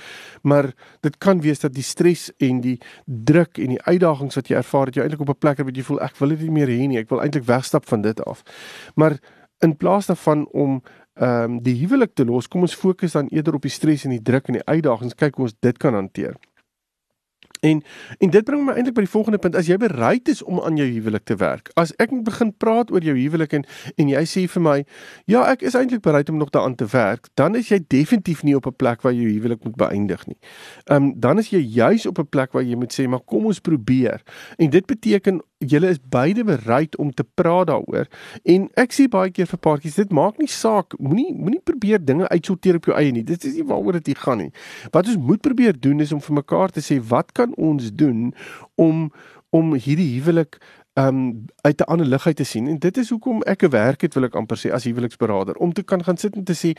Maar 0.43 0.73
dit 1.01 1.19
kan 1.19 1.41
wees 1.41 1.59
dat 1.59 1.75
die 1.75 1.83
stres 1.83 2.31
en 2.39 2.61
die 2.61 2.79
druk 3.07 3.59
en 3.59 3.69
die 3.69 3.83
uitdagings 3.83 4.35
wat 4.35 4.49
jy 4.49 4.57
ervaar 4.57 4.87
het 4.87 4.95
jou 4.95 5.03
eintlik 5.03 5.29
op 5.29 5.37
'n 5.37 5.39
plek 5.39 5.59
het 5.59 5.77
jy 5.77 5.83
voel 5.83 6.01
ek 6.01 6.17
wil 6.17 6.29
dit 6.29 6.41
nie 6.41 6.51
meer 6.51 6.69
hê 6.69 6.87
nie, 6.87 6.99
ek 6.99 7.09
wil 7.09 7.21
eintlik 7.21 7.45
wegstap 7.45 7.87
van 7.89 8.03
dit 8.03 8.25
af. 8.25 8.43
Maar 8.95 9.19
in 9.61 9.77
plaas 9.77 10.07
daarvan 10.07 10.47
om 10.53 10.83
ehm 11.17 11.51
um, 11.51 11.63
die 11.63 11.77
huwelik 11.81 12.15
te 12.15 12.25
los, 12.25 12.49
kom 12.49 12.61
ons 12.61 12.75
fokus 12.77 13.13
dan 13.13 13.29
eerder 13.33 13.55
op 13.55 13.63
die 13.63 13.73
stres 13.73 14.05
en 14.05 14.11
die 14.11 14.23
druk 14.23 14.49
en 14.49 14.59
die 14.61 14.67
uitdagings, 14.67 15.15
kyk 15.15 15.35
hoe 15.37 15.49
ons 15.49 15.57
dit 15.61 15.79
kan 15.79 15.95
hanteer. 15.95 16.37
En 17.61 17.83
en 18.19 18.31
dit 18.31 18.45
bring 18.45 18.65
my 18.65 18.75
eintlik 18.77 18.95
by 18.97 19.05
die 19.05 19.11
volgende 19.11 19.39
punt. 19.43 19.57
As 19.57 19.69
jy 19.71 19.77
bereid 19.81 20.29
is 20.29 20.43
om 20.45 20.61
aan 20.61 20.77
jou 20.79 20.87
huwelik 20.89 21.25
te 21.29 21.37
werk, 21.41 21.71
as 21.81 21.93
ek 22.03 22.13
begin 22.27 22.53
praat 22.61 22.93
oor 22.93 23.05
jou 23.05 23.17
huwelik 23.17 23.57
en 23.57 23.65
en 23.97 24.13
jy 24.13 24.23
sê 24.29 24.47
vir 24.49 24.63
my, 24.63 24.85
"Ja, 25.27 25.45
ek 25.53 25.63
is 25.63 25.75
eintlik 25.75 26.03
bereid 26.03 26.29
om 26.29 26.37
nog 26.37 26.51
daaraan 26.51 26.75
te 26.75 26.87
werk," 26.87 27.29
dan 27.35 27.55
is 27.55 27.69
jy 27.69 27.81
definitief 27.89 28.43
nie 28.43 28.57
op 28.57 28.67
'n 28.67 28.77
plek 28.77 29.03
waar 29.03 29.13
jou 29.13 29.31
huwelik 29.31 29.65
moet 29.65 29.77
beëindig 29.77 30.27
nie. 30.27 30.39
Ehm 30.85 31.03
um, 31.03 31.21
dan 31.21 31.39
is 31.39 31.51
jy 31.51 31.61
juis 31.61 32.07
op 32.07 32.19
'n 32.19 32.29
plek 32.29 32.53
waar 32.53 32.63
jy 32.63 32.77
moet 32.77 32.93
sê, 32.93 33.09
"Maar 33.09 33.25
kom 33.25 33.47
ons 33.47 33.61
probeer." 33.61 34.23
En 34.57 34.71
dit 34.71 34.87
beteken 34.87 35.43
julle 35.59 35.89
is 35.89 36.01
beide 36.01 36.45
bereid 36.45 36.97
om 36.97 37.13
te 37.15 37.25
praat 37.35 37.67
daaroor. 37.67 38.09
En 38.45 38.69
ek 38.77 38.93
sê 38.93 39.07
baie 39.09 39.31
keer 39.31 39.49
vir 39.49 39.61
paartjies, 39.63 39.99
dit 40.03 40.13
maak 40.13 40.39
nie 40.39 40.51
saak, 40.51 40.97
moenie 40.99 41.33
moenie 41.35 41.63
probeer 41.65 42.03
dinge 42.05 42.29
uitsorteer 42.29 42.77
op 42.81 42.91
jou 42.91 42.97
eie 42.97 43.13
nie. 43.13 43.25
Dit 43.25 43.45
is 43.49 43.57
nie 43.57 43.67
waaroor 43.67 44.01
dit 44.01 44.19
gaan 44.19 44.39
nie. 44.45 44.53
Wat 44.93 45.09
ons 45.09 45.17
moet 45.17 45.41
probeer 45.41 45.79
doen 45.81 46.01
is 46.05 46.13
om 46.13 46.21
vir 46.21 46.41
mekaar 46.43 46.71
te 46.71 46.85
sê, 46.85 47.01
"Wat 47.01 47.33
kan 47.33 47.55
ons 47.57 47.93
doen 47.93 48.35
om 48.77 49.11
om 49.51 49.75
hierdie 49.75 50.21
huwelik 50.21 50.59
um 50.99 51.45
uit 51.61 51.81
'n 51.81 51.85
ander 51.85 52.07
lig 52.07 52.27
uit 52.27 52.37
te 52.37 52.45
sien 52.45 52.69
en 52.69 52.79
dit 52.79 52.97
is 52.97 53.11
hoekom 53.11 53.43
ek 53.43 53.63
'n 53.63 53.71
werk 53.71 54.01
het 54.01 54.15
wil 54.15 54.25
ek 54.25 54.35
amper 54.35 54.57
sê 54.57 54.73
as 54.73 54.85
huweliksberader 54.85 55.55
om 55.57 55.73
te 55.73 55.83
kan 55.83 56.05
gaan 56.05 56.17
sit 56.17 56.37
en 56.37 56.45
te 56.45 56.55
sê 56.55 56.73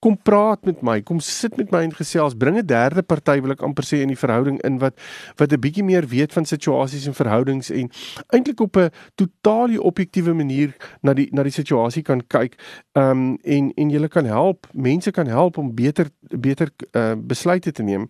kom 0.00 0.16
praat 0.22 0.64
met 0.64 0.80
my, 0.82 1.00
kom 1.04 1.20
sit 1.20 1.56
met 1.60 1.70
my 1.74 1.82
en 1.84 1.92
gesels, 1.92 2.36
bring 2.36 2.56
'n 2.58 2.66
derde 2.66 3.02
party 3.02 3.40
wil 3.40 3.52
ek 3.52 3.62
amper 3.62 3.84
sê 3.84 4.00
in 4.00 4.08
die 4.08 4.16
verhouding 4.16 4.58
in 4.64 4.78
wat 4.78 4.94
wat 5.36 5.52
'n 5.52 5.60
bietjie 5.60 5.84
meer 5.84 6.06
weet 6.06 6.32
van 6.32 6.44
situasies 6.44 7.06
en 7.06 7.14
verhoudings 7.14 7.70
en 7.70 7.90
eintlik 8.32 8.60
op 8.60 8.76
'n 8.76 8.90
totaal 9.14 9.78
objektiewe 9.78 10.32
manier 10.34 10.74
na 11.02 11.12
die 11.14 11.28
na 11.32 11.42
die 11.42 11.52
situasie 11.52 12.02
kan 12.02 12.26
kyk. 12.26 12.56
Ehm 12.92 13.10
um, 13.10 13.38
en 13.42 13.72
en 13.76 13.90
jy 13.90 14.08
kan 14.08 14.24
help, 14.24 14.66
mense 14.72 15.10
kan 15.10 15.26
help 15.26 15.58
om 15.58 15.74
beter 15.74 16.08
beter 16.20 16.70
uh, 16.92 17.14
besluite 17.16 17.72
te 17.72 17.82
neem. 17.82 18.08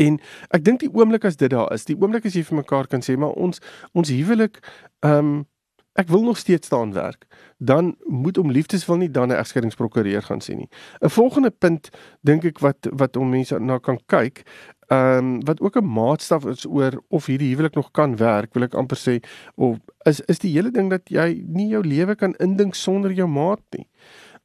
En 0.00 0.20
ek 0.50 0.64
dink 0.64 0.80
die 0.80 0.92
oomblik 0.92 1.24
as 1.24 1.36
dit 1.36 1.50
daar 1.50 1.72
is, 1.72 1.84
die 1.84 1.96
oomblik 2.00 2.24
as 2.24 2.34
jy 2.34 2.42
vir 2.42 2.56
mekaar 2.56 2.86
kan 2.86 3.02
sê 3.04 3.16
maar 3.16 3.36
ons 3.36 3.60
ons 3.92 4.08
huwelik 4.08 4.58
ehm 5.00 5.18
um, 5.18 5.46
ek 5.94 6.08
wil 6.08 6.22
nog 6.22 6.38
steeds 6.38 6.66
staan 6.66 6.92
werk, 6.92 7.26
dan 7.58 7.96
moet 8.04 8.38
om 8.38 8.50
liefdeswil 8.50 8.96
nie 8.96 9.10
dan 9.10 9.28
'n 9.28 9.38
egskeidingsprokureur 9.38 10.22
gaan 10.22 10.40
sien 10.40 10.58
nie. 10.58 10.68
'n 11.00 11.08
Volgende 11.08 11.50
punt 11.50 11.90
dink 12.20 12.44
ek 12.44 12.58
wat 12.58 12.88
wat 12.90 13.16
om 13.16 13.30
mense 13.30 13.58
na 13.58 13.78
kan 13.78 13.98
kyk, 14.06 14.42
ehm 14.88 15.18
um, 15.18 15.44
wat 15.44 15.60
ook 15.60 15.76
'n 15.76 15.92
maatstaf 15.92 16.44
is 16.44 16.66
oor 16.66 17.02
of 17.08 17.26
hierdie 17.26 17.50
huwelik 17.54 17.74
nog 17.74 17.90
kan 17.90 18.16
werk, 18.16 18.54
wil 18.54 18.62
ek 18.62 18.74
amper 18.74 18.96
sê 18.96 19.20
of 19.54 19.78
is 20.04 20.20
is 20.20 20.38
die 20.38 20.52
hele 20.52 20.70
ding 20.70 20.90
dat 20.90 21.08
jy 21.08 21.44
nie 21.46 21.68
jou 21.68 21.82
lewe 21.86 22.14
kan 22.14 22.34
indink 22.34 22.74
sonder 22.74 23.12
jou 23.12 23.28
maat 23.28 23.62
nie. 23.70 23.88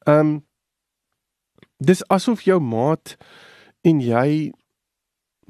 Ehm 0.06 0.18
um, 0.18 0.44
dis 1.76 2.08
asof 2.08 2.42
jou 2.42 2.60
maat 2.60 3.16
en 3.82 4.00
jy 4.00 4.52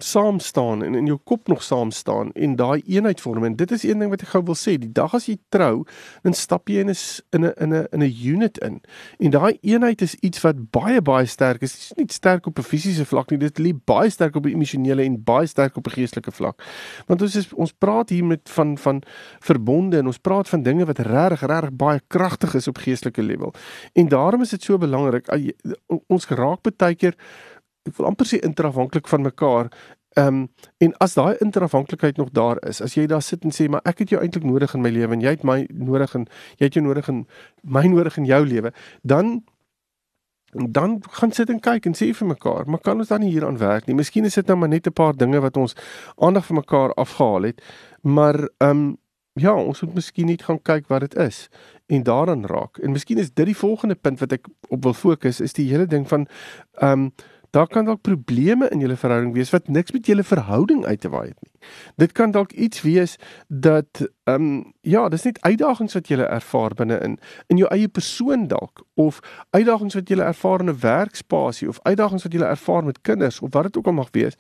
saam 0.05 0.39
staan 0.41 0.85
en 0.85 0.95
in 0.95 1.07
jou 1.07 1.19
kop 1.25 1.49
nog 1.49 1.63
saam 1.63 1.91
staan 1.91 2.33
en 2.33 2.57
daai 2.57 2.83
eenheid 2.87 3.21
vorm. 3.21 3.45
En 3.45 3.57
dit 3.57 3.71
is 3.71 3.83
een 3.83 3.99
ding 3.99 4.11
wat 4.11 4.23
ek 4.23 4.33
gou 4.35 4.43
wil 4.45 4.59
sê 4.59 4.77
die 4.79 4.93
dag 4.93 5.15
as 5.15 5.27
jy 5.27 5.37
trou 5.49 5.85
dan 6.23 6.35
stap 6.37 6.69
jy 6.69 6.85
in 6.85 6.91
'n 6.91 6.97
in 7.31 7.45
'n 7.45 7.53
in 7.57 7.75
'n 7.75 7.87
in 7.93 8.03
'n 8.03 8.15
unit 8.25 8.59
in. 8.59 8.81
En 9.19 9.31
daai 9.31 9.59
eenheid 9.61 10.03
is 10.03 10.15
iets 10.15 10.41
wat 10.41 10.71
baie 10.71 11.01
baie 11.01 11.27
sterk 11.27 11.63
is. 11.63 11.73
Dit 11.73 11.81
is 11.81 11.93
nie 11.97 12.07
sterk 12.09 12.47
op 12.47 12.59
'n 12.59 12.63
fisiese 12.63 13.05
vlak 13.05 13.31
nie 13.31 13.39
dit 13.39 13.59
lê 13.59 13.73
baie 13.85 14.11
sterk 14.11 14.37
op 14.37 14.45
'n 14.45 14.55
emosionele 14.55 15.03
en 15.03 15.23
baie 15.23 15.47
sterk 15.47 15.77
op 15.77 15.87
'n 15.87 15.91
geestelike 15.91 16.33
vlak. 16.33 16.63
Want 17.07 17.23
ons 17.23 17.37
is 17.37 17.53
ons 17.53 17.73
praat 17.73 18.09
hier 18.09 18.25
met 18.25 18.51
van 18.51 18.79
van 18.79 19.03
verbonde 19.41 19.99
en 19.99 20.07
ons 20.07 20.19
praat 20.19 20.49
van 20.49 20.63
dinge 20.63 20.85
wat 20.85 20.99
regtig 20.99 21.41
regtig 21.41 21.73
baie 21.73 22.01
kragtig 22.07 22.55
is 22.55 22.69
op 22.69 22.79
geestelike 22.79 23.23
level. 23.23 23.55
En 23.93 24.09
daarom 24.09 24.41
is 24.41 24.51
dit 24.51 24.63
so 24.63 24.79
belangrik 24.79 25.29
ons 26.07 26.25
geraak 26.25 26.61
baie 26.77 26.95
keer 26.95 27.15
ek 27.89 27.97
wil 27.97 28.11
amper 28.11 28.27
sê 28.29 28.41
interafhanklik 28.45 29.09
van 29.09 29.23
mekaar. 29.23 29.71
Ehm 30.19 30.27
um, 30.27 30.49
en 30.79 30.93
as 30.99 31.15
daai 31.15 31.37
interafhanklikheid 31.39 32.17
nog 32.17 32.31
daar 32.35 32.59
is, 32.67 32.81
as 32.83 32.95
jy 32.95 33.07
daar 33.07 33.23
sit 33.23 33.45
en 33.45 33.55
sê 33.55 33.69
maar 33.71 33.81
ek 33.85 34.03
het 34.03 34.11
jou 34.11 34.21
eintlik 34.21 34.45
nodig 34.45 34.75
in 34.75 34.83
my 34.83 34.91
lewe 34.91 35.15
en 35.15 35.21
jy 35.23 35.31
het 35.37 35.45
my 35.47 35.67
nodig 35.71 36.15
en 36.15 36.27
jy 36.59 36.67
het 36.67 36.75
jou 36.75 36.83
nodig 36.83 37.09
in 37.09 37.27
my 37.63 37.85
nodig 37.87 38.17
in 38.19 38.27
jou 38.27 38.45
lewe, 38.47 38.73
dan 39.03 39.43
dan 40.51 40.99
gaan 41.11 41.31
sit 41.31 41.51
en 41.51 41.61
kyk 41.63 41.87
en 41.87 41.95
sê 41.95 42.09
vir 42.11 42.27
mekaar, 42.27 42.67
maar 42.67 42.81
kan 42.83 42.99
ons 42.99 43.09
dan 43.09 43.23
nie 43.23 43.31
hieraan 43.31 43.59
werk 43.59 43.87
nie? 43.87 43.95
Miskien 43.95 44.27
is 44.27 44.35
dit 44.35 44.47
nou 44.47 44.57
maar 44.59 44.69
net 44.69 44.87
'n 44.87 44.93
paar 44.93 45.15
dinge 45.15 45.41
wat 45.41 45.57
ons 45.57 45.77
aandag 46.19 46.47
vir 46.47 46.57
mekaar 46.57 46.95
afgehaal 46.95 47.43
het, 47.43 47.63
maar 48.03 48.49
ehm 48.59 48.71
um, 48.71 48.99
ja, 49.35 49.55
ons 49.55 49.81
moet 49.81 49.95
miskien 49.95 50.27
net 50.27 50.43
gaan 50.43 50.63
kyk 50.63 50.89
wat 50.89 51.01
dit 51.01 51.15
is 51.15 51.49
en 51.87 52.03
daaraan 52.03 52.47
raak. 52.47 52.79
En 52.79 52.93
miskien 52.93 53.19
is 53.19 53.31
dit 53.31 53.47
die 53.47 53.57
volgende 53.57 53.95
punt 53.95 54.19
wat 54.21 54.33
ek 54.33 54.49
op 54.69 54.83
wil 54.83 54.95
fokus, 54.95 55.41
is 55.41 55.53
die 55.53 55.69
hele 55.71 55.87
ding 55.87 56.09
van 56.09 56.27
ehm 56.81 56.93
um, 56.93 57.13
daar 57.51 57.67
kan 57.67 57.85
dalk 57.85 58.01
probleme 58.01 58.69
in 58.69 58.81
julle 58.81 58.97
verhouding 58.97 59.35
wees 59.35 59.51
wat 59.51 59.69
niks 59.69 59.93
met 59.93 60.07
julle 60.07 60.25
verhouding 60.25 60.85
uit 60.87 61.01
te 61.01 61.09
waai 61.09 61.29
het 61.29 61.39
nie. 61.43 61.69
Dit 61.97 62.13
kan 62.13 62.31
dalk 62.31 62.53
iets 62.53 62.83
wees 62.83 63.17
dat 63.49 64.03
ehm 64.25 64.43
um, 64.43 64.73
ja, 64.81 65.09
dis 65.09 65.23
net 65.23 65.41
uitdagings 65.41 65.95
wat 65.95 66.09
julle 66.09 66.25
ervaar 66.25 66.75
binne 66.75 66.99
in 66.99 67.19
in 67.47 67.57
jou 67.57 67.69
eie 67.71 67.89
persoon 67.89 68.47
dalk 68.47 68.85
of 68.95 69.21
uitdagings 69.51 69.95
wat 69.95 70.09
julle 70.09 70.23
ervaar 70.23 70.61
in 70.61 70.71
'n 70.71 70.81
werkspasie 70.81 71.69
of 71.69 71.83
uitdagings 71.83 72.23
wat 72.23 72.33
julle 72.33 72.45
ervaar 72.45 72.85
met 72.85 73.01
kinders 73.01 73.41
of 73.41 73.53
wat 73.53 73.63
dit 73.63 73.77
ook 73.77 73.87
al 73.87 73.93
mag 73.93 74.11
wees 74.11 74.37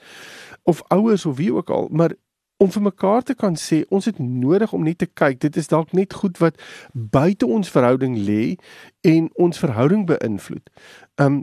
of 0.62 0.82
ouers 0.88 1.26
of 1.26 1.36
wie 1.36 1.54
ook 1.54 1.70
al, 1.70 1.88
maar 1.90 2.12
om 2.56 2.70
vir 2.70 2.82
mekaar 2.82 3.22
te 3.22 3.34
kan 3.34 3.56
sê 3.56 3.84
ons 3.88 4.04
het 4.04 4.18
nodig 4.18 4.72
om 4.72 4.82
net 4.84 4.98
te 4.98 5.06
kyk 5.06 5.40
dit 5.40 5.56
is 5.56 5.70
dalk 5.72 5.92
net 5.96 6.12
goed 6.14 6.38
wat 6.38 6.60
buite 6.92 7.46
ons 7.46 7.70
verhouding 7.70 8.18
lê 8.26 8.56
en 9.00 9.30
ons 9.34 9.58
verhouding 9.58 10.06
beïnvloed. 10.06 10.68
Ehm 11.16 11.26
um, 11.26 11.40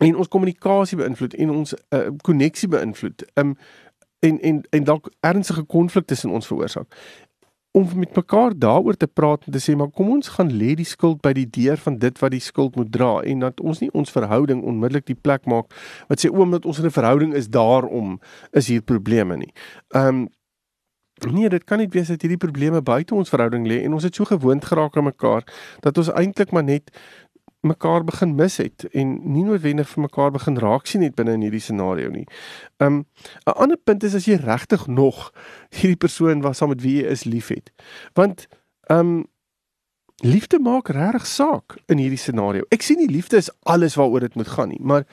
en 0.00 0.16
ons 0.16 0.28
kommunikasie 0.28 0.96
beïnvloed 0.96 1.34
en 1.34 1.50
ons 1.50 1.74
koneksie 2.22 2.68
uh, 2.68 2.76
beïnvloed. 2.78 3.26
Um 3.40 3.56
en 4.22 4.40
en 4.40 4.62
en 4.70 4.84
dalk 4.84 5.10
ernstige 5.20 5.62
konflik 5.62 6.06
tussen 6.06 6.30
ons 6.30 6.46
veroorsaak. 6.46 6.94
Om 7.70 7.88
met 7.96 8.14
mekaar 8.14 8.52
daaroor 8.58 8.96
te 8.96 9.06
praat 9.06 9.44
en 9.44 9.52
te 9.52 9.60
sê 9.60 9.76
maar 9.76 9.90
kom 9.90 10.10
ons 10.10 10.28
gaan 10.28 10.52
lê 10.52 10.74
die 10.78 10.86
skuld 10.86 11.20
by 11.24 11.32
die 11.32 11.48
deur 11.50 11.76
van 11.76 11.96
dit 11.98 12.18
wat 12.18 12.30
die 12.30 12.40
skuld 12.40 12.76
moet 12.76 12.92
dra 12.92 13.20
en 13.20 13.42
dat 13.42 13.60
ons 13.60 13.80
nie 13.80 13.90
ons 13.92 14.12
verhouding 14.14 14.62
onmiddellik 14.62 15.08
die 15.10 15.18
plek 15.18 15.48
maak 15.50 15.74
wat 16.08 16.22
sê 16.22 16.30
omdat 16.30 16.68
ons 16.68 16.78
in 16.78 16.86
'n 16.86 16.98
verhouding 16.98 17.34
is 17.34 17.48
daarom 17.48 18.20
is 18.52 18.68
hier 18.68 18.82
probleme 18.82 19.36
nie. 19.36 19.52
Um 19.94 20.28
Nee, 21.30 21.48
dit 21.48 21.64
kan 21.64 21.78
nie 21.78 21.88
wees 21.88 22.08
dat 22.08 22.22
hierdie 22.24 22.40
probleme 22.40 22.82
buite 22.82 23.14
ons 23.14 23.28
verhouding 23.28 23.66
lê 23.68 23.82
en 23.84 23.92
ons 23.92 24.02
het 24.02 24.14
so 24.14 24.24
gewoond 24.24 24.64
geraak 24.64 24.96
aan 24.96 25.04
mekaar 25.04 25.44
dat 25.80 25.98
ons 25.98 26.10
eintlik 26.10 26.50
maar 26.50 26.64
net 26.64 26.90
mekaar 27.62 28.04
begin 28.04 28.34
mis 28.34 28.56
het 28.56 28.84
en 28.90 29.12
nie 29.32 29.44
noodwendig 29.46 29.88
vir 29.88 30.02
mekaar 30.02 30.32
begin 30.34 30.58
raak 30.58 30.86
sien 30.90 31.02
het 31.06 31.14
binne 31.14 31.36
in 31.38 31.44
hierdie 31.46 31.62
scenario 31.62 32.10
nie. 32.10 32.26
Um 32.82 33.04
'n 33.46 33.54
ander 33.54 33.76
punt 33.76 34.02
is 34.02 34.14
as 34.14 34.26
jy 34.26 34.34
regtig 34.34 34.86
nog 34.86 35.32
hierdie 35.70 35.96
persoon 35.96 36.42
wat 36.42 36.56
saam 36.56 36.68
met 36.68 36.82
wie 36.82 37.02
jy 37.02 37.10
is 37.10 37.24
liefhet. 37.24 37.70
Want 38.14 38.48
um 38.90 39.26
liefde 40.16 40.58
maak 40.58 40.88
regtig 40.88 41.26
saak 41.26 41.78
in 41.86 41.98
hierdie 41.98 42.18
scenario. 42.18 42.62
Ek 42.70 42.82
sien 42.82 42.98
nie 42.98 43.10
liefde 43.10 43.36
is 43.36 43.50
alles 43.62 43.94
waaroor 43.94 44.20
dit 44.20 44.34
moet 44.34 44.48
gaan 44.48 44.68
nie, 44.68 44.82
maar 44.82 45.04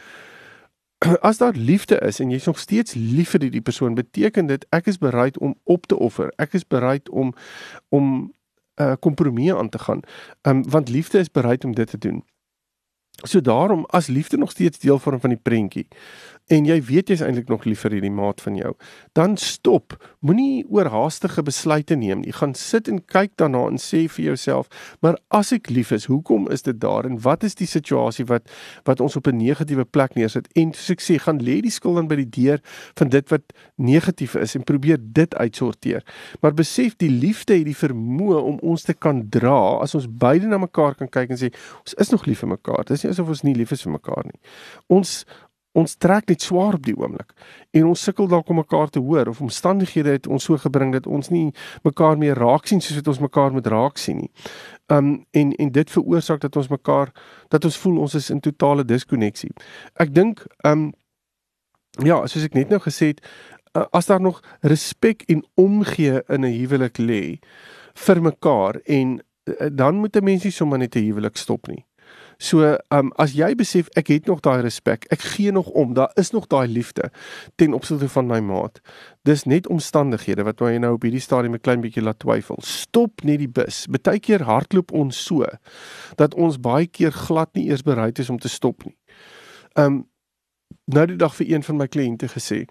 as 1.29 1.37
daar 1.37 1.53
liefde 1.53 1.99
is 1.99 2.19
en 2.19 2.29
jy's 2.29 2.45
nog 2.45 2.59
steeds 2.59 2.93
lief 2.93 3.29
vir 3.29 3.39
die 3.39 3.61
persoon, 3.61 3.95
beteken 3.95 4.47
dit 4.47 4.65
ek 4.69 4.87
is 4.87 4.97
bereid 4.97 5.37
om 5.37 5.55
op 5.63 5.85
te 5.85 5.95
offer. 5.95 6.33
Ek 6.37 6.53
is 6.53 6.67
bereid 6.67 7.09
om 7.09 7.33
om 7.89 8.33
'n 8.79 8.83
uh, 8.83 8.93
kompromie 8.99 9.55
aan 9.55 9.69
te 9.69 9.79
gaan. 9.79 10.01
Um 10.41 10.69
want 10.69 10.89
liefde 10.89 11.19
is 11.19 11.31
bereid 11.31 11.65
om 11.65 11.75
dit 11.75 11.89
te 11.89 11.97
doen. 11.97 12.23
So 13.23 13.41
daarom 13.41 13.85
as 13.85 14.07
liefde 14.07 14.37
nog 14.37 14.51
steeds 14.51 14.79
deel 14.79 14.99
vorm 14.99 15.19
van 15.19 15.29
die 15.29 15.41
prentjie 15.41 15.87
en 16.49 16.65
jy 16.65 16.79
weet 16.89 17.11
jy's 17.11 17.21
eintlik 17.21 17.49
nog 17.51 17.65
lief 17.69 17.83
vir 17.85 17.97
hierdie 17.97 18.13
maat 18.13 18.41
van 18.41 18.57
jou, 18.57 18.73
dan 19.17 19.37
stop. 19.37 19.95
Moenie 20.25 20.65
oorhaastige 20.69 21.43
besluite 21.45 21.95
neem 21.99 22.23
nie. 22.23 22.33
Gaan 22.33 22.55
sit 22.57 22.89
en 22.89 23.01
kyk 23.05 23.35
daarna 23.41 23.65
en 23.69 23.77
sê 23.81 24.05
vir 24.09 24.31
jouself, 24.31 24.69
maar 25.05 25.19
as 25.35 25.53
ek 25.55 25.69
lief 25.73 25.93
is, 25.95 26.07
hoekom 26.09 26.47
is 26.53 26.65
dit 26.65 26.79
daar 26.81 27.05
en 27.05 27.19
wat 27.21 27.45
is 27.45 27.57
die 27.59 27.69
situasie 27.69 28.25
wat 28.29 28.49
wat 28.87 29.01
ons 29.03 29.15
op 29.15 29.27
'n 29.27 29.37
negatiewe 29.37 29.85
plek 29.85 30.15
neersit? 30.15 30.47
En 30.55 30.73
soos 30.73 30.89
ek 30.89 31.01
sê, 31.01 31.19
gaan 31.19 31.39
lê 31.39 31.61
die 31.61 31.71
skuld 31.71 31.95
dan 31.95 32.07
by 32.07 32.15
die 32.15 32.29
deur 32.43 32.59
van 32.97 33.09
dit 33.09 33.29
wat 33.29 33.53
negatief 33.75 34.35
is 34.35 34.55
en 34.55 34.63
probeer 34.63 34.97
dit 35.01 35.35
uitsorteer. 35.35 36.03
Maar 36.41 36.53
besef 36.53 36.95
die 36.97 37.09
liefde 37.09 37.53
het 37.53 37.65
die 37.65 37.75
vermoë 37.75 38.41
om 38.41 38.59
ons 38.61 38.83
te 38.83 38.93
kan 38.93 39.29
dra 39.29 39.79
as 39.81 39.95
ons 39.95 40.07
beide 40.09 40.47
na 40.47 40.57
mekaar 40.57 40.95
kan 40.95 41.09
kyk 41.09 41.29
en 41.29 41.37
sê, 41.37 41.53
ons 41.79 41.93
is 41.93 42.09
nog 42.09 42.25
lief 42.25 42.39
vir 42.39 42.49
mekaar. 42.49 42.85
Dit 42.85 42.97
is 42.97 43.03
nie 43.03 43.11
asof 43.11 43.27
ons 43.27 43.43
nie 43.43 43.55
lief 43.55 43.71
is 43.71 43.83
vir 43.83 43.91
mekaar 43.91 44.25
nie. 44.25 44.39
Ons 44.87 45.25
ons 45.79 45.95
trek 45.95 46.29
net 46.29 46.43
swaar 46.45 46.77
op 46.77 46.85
die 46.85 46.95
oomblik 46.97 47.33
en 47.77 47.89
ons 47.91 48.03
sukkel 48.03 48.29
dalk 48.31 48.49
om 48.49 48.61
mekaar 48.61 48.89
te 48.93 49.01
hoor 49.03 49.31
of 49.31 49.41
omstandighede 49.41 50.15
het 50.17 50.27
ons 50.27 50.47
so 50.49 50.57
gebring 50.57 50.93
dat 50.93 51.07
ons 51.07 51.31
nie 51.33 51.49
mekaar 51.87 52.17
meer 52.17 52.39
raak 52.39 52.67
sien 52.69 52.81
soos 52.81 53.01
wat 53.01 53.11
ons 53.13 53.21
mekaar 53.25 53.55
moet 53.55 53.67
raak 53.67 53.97
sien 53.97 54.23
nie. 54.23 54.31
Um 54.87 55.25
en 55.31 55.53
en 55.55 55.71
dit 55.71 55.91
veroorsaak 55.91 56.41
dat 56.41 56.55
ons 56.55 56.71
mekaar 56.71 57.13
dat 57.49 57.65
ons 57.65 57.77
voel 57.83 57.99
ons 58.05 58.15
is 58.15 58.29
in 58.29 58.39
totale 58.39 58.85
diskonneksie. 58.85 59.51
Ek 59.95 60.13
dink 60.13 60.45
um 60.65 60.91
ja, 62.05 62.21
soos 62.27 62.45
ek 62.45 62.55
net 62.55 62.69
nou 62.69 62.79
gesê 62.79 63.13
het, 63.13 63.23
as 63.73 64.05
daar 64.05 64.21
nog 64.21 64.41
respek 64.61 65.23
en 65.27 65.43
omgee 65.55 66.21
in 66.27 66.45
'n 66.45 66.53
huwelik 66.59 66.97
lê 66.97 67.39
vir 67.93 68.21
mekaar 68.21 68.75
en 68.85 69.21
eh, 69.43 69.67
dan 69.71 69.95
moet 69.95 70.15
'n 70.15 70.23
mens 70.23 70.43
nie 70.43 70.51
sommer 70.51 70.77
net 70.77 70.95
'n 70.95 71.05
huwelik 71.05 71.37
stop 71.37 71.67
nie. 71.67 71.85
So, 72.39 72.63
um 72.95 73.09
as 73.19 73.33
jy 73.35 73.49
besef 73.59 73.89
ek 73.99 74.13
het 74.13 74.29
nog 74.29 74.39
daai 74.45 74.61
respek, 74.63 75.03
ek 75.11 75.25
gee 75.33 75.51
nog 75.51 75.67
om, 75.75 75.91
daar 75.97 76.13
is 76.19 76.31
nog 76.31 76.47
daai 76.47 76.69
liefde 76.71 77.09
ten 77.59 77.73
opsigte 77.75 78.07
van 78.13 78.29
my 78.31 78.39
maat. 78.39 78.79
Dis 79.27 79.43
net 79.43 79.67
omstandighede 79.67 80.45
wat 80.47 80.63
my 80.63 80.77
nou 80.79 80.93
op 80.95 81.03
hierdie 81.03 81.19
stadium 81.19 81.57
'n 81.57 81.65
klein 81.65 81.83
bietjie 81.83 82.03
laat 82.03 82.19
twyfel. 82.23 82.55
Stop 82.63 83.23
net 83.27 83.43
die 83.43 83.51
bus. 83.51 83.87
Partykeer 83.91 84.47
hardloop 84.47 84.91
ons 84.91 85.23
so 85.23 85.43
dat 86.15 86.33
ons 86.33 86.59
baie 86.59 86.87
keer 86.87 87.11
glad 87.11 87.53
nie 87.55 87.67
eers 87.67 87.83
bereid 87.83 88.19
is 88.19 88.29
om 88.29 88.39
te 88.39 88.49
stop 88.49 88.85
nie. 88.85 88.95
Um 89.75 90.07
nou 90.85 91.05
die 91.05 91.17
dag 91.17 91.35
vir 91.35 91.51
een 91.51 91.63
van 91.63 91.77
my 91.77 91.87
kliënte 91.87 92.27
gesê, 92.27 92.65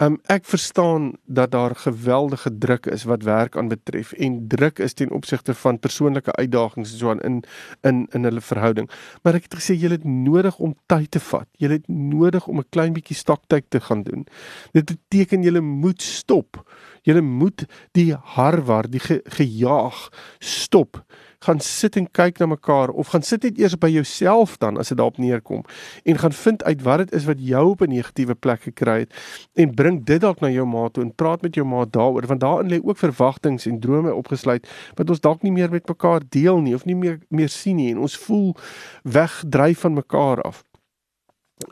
Um 0.00 0.16
ek 0.32 0.46
verstaan 0.48 1.12
dat 1.24 1.50
daar 1.50 1.76
geweldige 1.76 2.58
druk 2.58 2.86
is 2.86 3.02
wat 3.04 3.22
werk 3.22 3.56
aan 3.56 3.68
betref 3.68 4.12
en 4.12 4.48
druk 4.48 4.78
is 4.78 4.92
ten 4.92 5.10
opsigte 5.10 5.54
van 5.54 5.78
persoonlike 5.78 6.32
uitdagings 6.32 6.98
so 6.98 7.10
aan 7.10 7.20
in 7.20 7.42
in 7.80 8.06
in 8.10 8.24
hulle 8.24 8.40
verhouding. 8.40 8.88
Maar 9.22 9.36
ek 9.36 9.50
het 9.50 9.58
gesê 9.60 9.76
jy 9.76 9.90
het 9.92 10.04
nodig 10.04 10.56
om 10.58 10.72
tyd 10.86 11.10
te 11.10 11.20
vat. 11.20 11.48
Jy 11.60 11.68
het 11.68 11.88
nodig 11.88 12.46
om 12.46 12.58
'n 12.58 12.68
klein 12.70 12.96
bietjie 12.96 13.16
stoktyd 13.16 13.64
te 13.68 13.80
gaan 13.80 14.02
doen. 14.02 14.26
Dit 14.72 14.86
beteken 14.86 15.42
jy 15.42 15.60
moet 15.60 16.02
stop. 16.02 16.64
Julle 17.02 17.20
moet 17.20 17.66
die 17.92 18.14
harwar, 18.14 18.90
die 18.90 19.00
ge, 19.00 19.20
gejaag 19.24 20.08
stop 20.38 21.04
gaan 21.44 21.60
sit 21.60 21.96
en 21.96 22.10
kyk 22.10 22.38
na 22.38 22.46
mekaar 22.46 22.88
of 22.88 23.12
gaan 23.14 23.22
sit 23.22 23.42
net 23.42 23.58
eers 23.58 23.76
by 23.80 23.88
jouself 23.88 24.58
dan 24.58 24.78
as 24.78 24.88
dit 24.92 24.98
daarop 24.98 25.18
neerkom 25.18 25.64
en 26.04 26.18
gaan 26.18 26.32
vind 26.32 26.64
uit 26.64 26.82
wat 26.82 26.98
dit 27.04 27.12
is 27.12 27.24
wat 27.24 27.40
jou 27.40 27.70
op 27.70 27.80
'n 27.80 27.88
negatiewe 27.88 28.34
plek 28.34 28.60
gekry 28.60 28.98
het 28.98 29.14
en 29.54 29.74
bring 29.74 30.04
dit 30.04 30.20
dalk 30.20 30.40
na 30.40 30.50
jou 30.50 30.66
ma 30.66 30.88
toe 30.88 31.04
en 31.04 31.14
praat 31.14 31.42
met 31.42 31.54
jou 31.54 31.66
ma 31.66 31.84
daaroor 31.84 32.26
want 32.26 32.40
daarin 32.40 32.70
lê 32.70 32.80
ook 32.82 32.98
verwagtinge 32.98 33.70
en 33.70 33.80
drome 33.80 34.14
opgesluit 34.14 34.68
wat 34.94 35.10
ons 35.10 35.20
dalk 35.20 35.42
nie 35.42 35.52
meer 35.52 35.70
met 35.70 35.88
mekaar 35.88 36.20
deel 36.28 36.60
nie 36.60 36.74
of 36.74 36.84
nie 36.84 36.96
meer 36.96 37.18
meer 37.28 37.48
sien 37.48 37.76
nie 37.76 37.90
en 37.90 37.98
ons 37.98 38.16
voel 38.16 38.56
wegdryf 39.02 39.80
van 39.80 39.94
mekaar 39.94 40.40
af. 40.42 40.64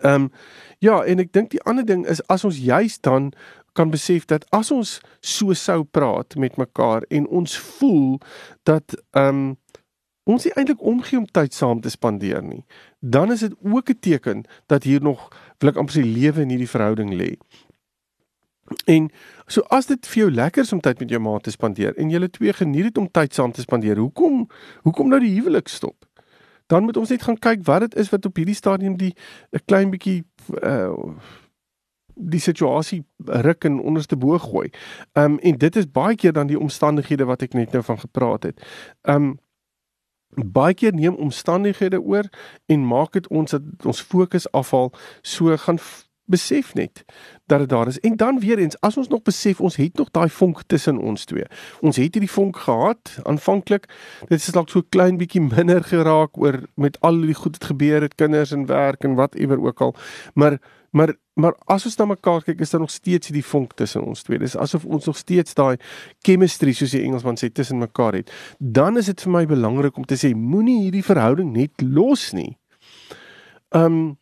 Ehm 0.01 0.15
um, 0.15 0.31
ja, 0.79 1.03
en 1.03 1.19
ek 1.19 1.33
dink 1.33 1.51
die 1.51 1.63
ander 1.63 1.85
ding 1.85 2.07
is 2.07 2.21
as 2.29 2.45
ons 2.45 2.59
juist 2.63 3.03
dan 3.03 3.33
kan 3.79 3.93
besef 3.95 4.27
dat 4.27 4.47
as 4.55 4.73
ons 4.75 4.99
so 5.23 5.55
sou 5.55 5.85
praat 5.85 6.35
met 6.37 6.59
mekaar 6.59 7.07
en 7.15 7.29
ons 7.41 7.59
voel 7.79 8.19
dat 8.69 8.99
ehm 9.15 9.45
um, 9.49 9.57
ons 10.29 10.45
nie 10.45 10.53
eintlik 10.61 10.83
omgee 10.85 11.17
om 11.17 11.25
tyd 11.25 11.55
saam 11.57 11.79
te 11.81 11.89
spandeer 11.89 12.43
nie, 12.45 12.61
dan 13.01 13.31
is 13.33 13.41
dit 13.47 13.55
ook 13.65 13.89
'n 13.91 14.01
teken 14.01 14.43
dat 14.67 14.85
hier 14.85 15.01
nog 15.01 15.31
wil 15.59 15.71
ek 15.71 15.79
amper 15.81 15.95
sê 15.95 16.05
lewe 16.05 16.43
in 16.45 16.53
hierdie 16.53 16.69
verhouding 16.69 17.15
lê. 17.17 17.31
En 18.85 19.09
so 19.47 19.61
as 19.61 19.87
dit 19.87 20.07
vir 20.07 20.23
jou 20.23 20.31
lekker 20.31 20.63
is 20.63 20.73
om 20.73 20.81
tyd 20.81 21.01
met 21.01 21.11
jou 21.11 21.21
ma 21.21 21.39
te 21.39 21.51
spandeer 21.51 21.97
en 21.97 22.11
julle 22.11 22.31
twee 22.31 22.53
geniet 22.53 22.83
dit 22.83 22.99
om 22.99 23.11
tyd 23.11 23.35
saam 23.35 23.53
te 23.53 23.65
spandeer, 23.65 23.97
hoekom 23.97 24.49
hoekom 24.83 25.09
nou 25.09 25.21
die 25.21 25.35
huwelik 25.41 25.69
stop? 25.69 26.05
Dan 26.67 26.85
moet 26.85 26.97
ons 26.97 27.09
net 27.09 27.23
gaan 27.23 27.39
kyk 27.39 27.65
wat 27.65 27.81
dit 27.81 27.95
is 27.95 28.11
wat 28.13 28.27
op 28.27 28.37
hierdie 28.37 28.55
stadium 28.55 28.97
die 28.97 29.15
'n 29.53 29.65
klein 29.65 29.91
bietjie 29.91 30.25
uh 30.63 31.17
die 32.19 32.41
situasie 32.41 33.05
ruk 33.25 33.65
en 33.65 33.81
onderste 33.81 34.17
bo 34.17 34.39
gooi. 34.39 34.71
Ehm 35.13 35.33
um, 35.33 35.39
en 35.39 35.59
dit 35.59 35.77
is 35.77 35.91
baie 35.91 36.17
keer 36.17 36.33
dan 36.33 36.47
die 36.47 36.59
omstandighede 36.59 37.25
wat 37.25 37.43
ek 37.43 37.55
net 37.55 37.73
nou 37.73 37.83
van 37.83 37.99
gepraat 37.99 38.43
het. 38.43 38.67
Ehm 39.03 39.23
um, 39.23 39.39
baie 40.53 40.75
keer 40.75 40.95
neem 40.95 41.15
omstandighede 41.15 42.01
oor 42.01 42.29
en 42.67 42.87
maak 42.87 43.13
dit 43.13 43.29
ons 43.29 43.51
dat 43.51 43.63
ons 43.85 44.01
fokus 44.01 44.51
afhaal. 44.53 44.93
So 45.23 45.57
gaan 45.57 45.79
besef 46.29 46.75
net 46.75 47.05
dat 47.47 47.59
dit 47.59 47.69
daar 47.69 47.87
is. 47.87 48.01
En 48.01 48.17
dan 48.17 48.41
weer 48.41 48.59
eens, 48.59 48.81
as 48.81 48.97
ons 48.97 49.09
nog 49.09 49.23
besef 49.23 49.61
ons 49.61 49.77
het 49.77 49.97
nog 49.97 50.11
daai 50.11 50.29
vonk 50.29 50.63
tussen 50.67 50.99
ons 50.99 51.25
twee. 51.25 51.45
Ons 51.81 51.97
het 51.97 52.13
hierdie 52.15 52.31
vonk 52.31 52.57
gehad 52.57 53.19
aanvanklik. 53.23 53.89
Dit 54.29 54.39
is 54.41 54.53
dalk 54.53 54.69
so 54.69 54.85
klein 54.89 55.17
bietjie 55.17 55.41
minder 55.41 55.85
geraak 55.85 56.37
oor 56.37 56.61
met 56.75 57.01
al 57.01 57.21
die 57.21 57.35
goed 57.35 57.57
wat 57.57 57.71
gebeur 57.71 58.05
het, 58.05 58.15
kinders 58.15 58.53
en 58.53 58.67
werk 58.69 59.05
en 59.05 59.17
wat 59.17 59.35
ewer 59.35 59.61
ook 59.65 59.81
al. 59.81 59.95
Maar 60.35 60.59
Maar 60.91 61.15
maar 61.39 61.55
as 61.71 61.85
ons 61.87 61.97
na 62.01 62.05
mekaar 62.11 62.43
kyk, 62.43 62.61
is 62.61 62.73
daar 62.73 62.81
nog 62.83 62.91
steeds 62.91 63.31
hierdie 63.31 63.45
vonk 63.47 63.77
tussen 63.79 64.03
ons 64.03 64.25
twee. 64.27 64.41
Dis 64.43 64.57
asof 64.59 64.85
ons 64.85 65.05
nog 65.07 65.17
steeds 65.17 65.55
daai 65.55 65.77
chemistry 66.27 66.73
soos 66.75 66.97
die 66.97 67.05
Engelsman 67.07 67.39
sê 67.39 67.47
tussen 67.55 67.79
mekaar 67.79 68.19
het. 68.19 68.33
Dan 68.59 68.99
is 68.99 69.07
dit 69.07 69.23
vir 69.23 69.33
my 69.37 69.45
belangrik 69.47 69.97
om 69.97 70.07
te 70.09 70.19
sê 70.19 70.33
moenie 70.35 70.81
hierdie 70.89 71.05
verhouding 71.07 71.53
net 71.55 71.85
los 71.85 72.33
nie. 72.35 72.57
Um 73.71 74.19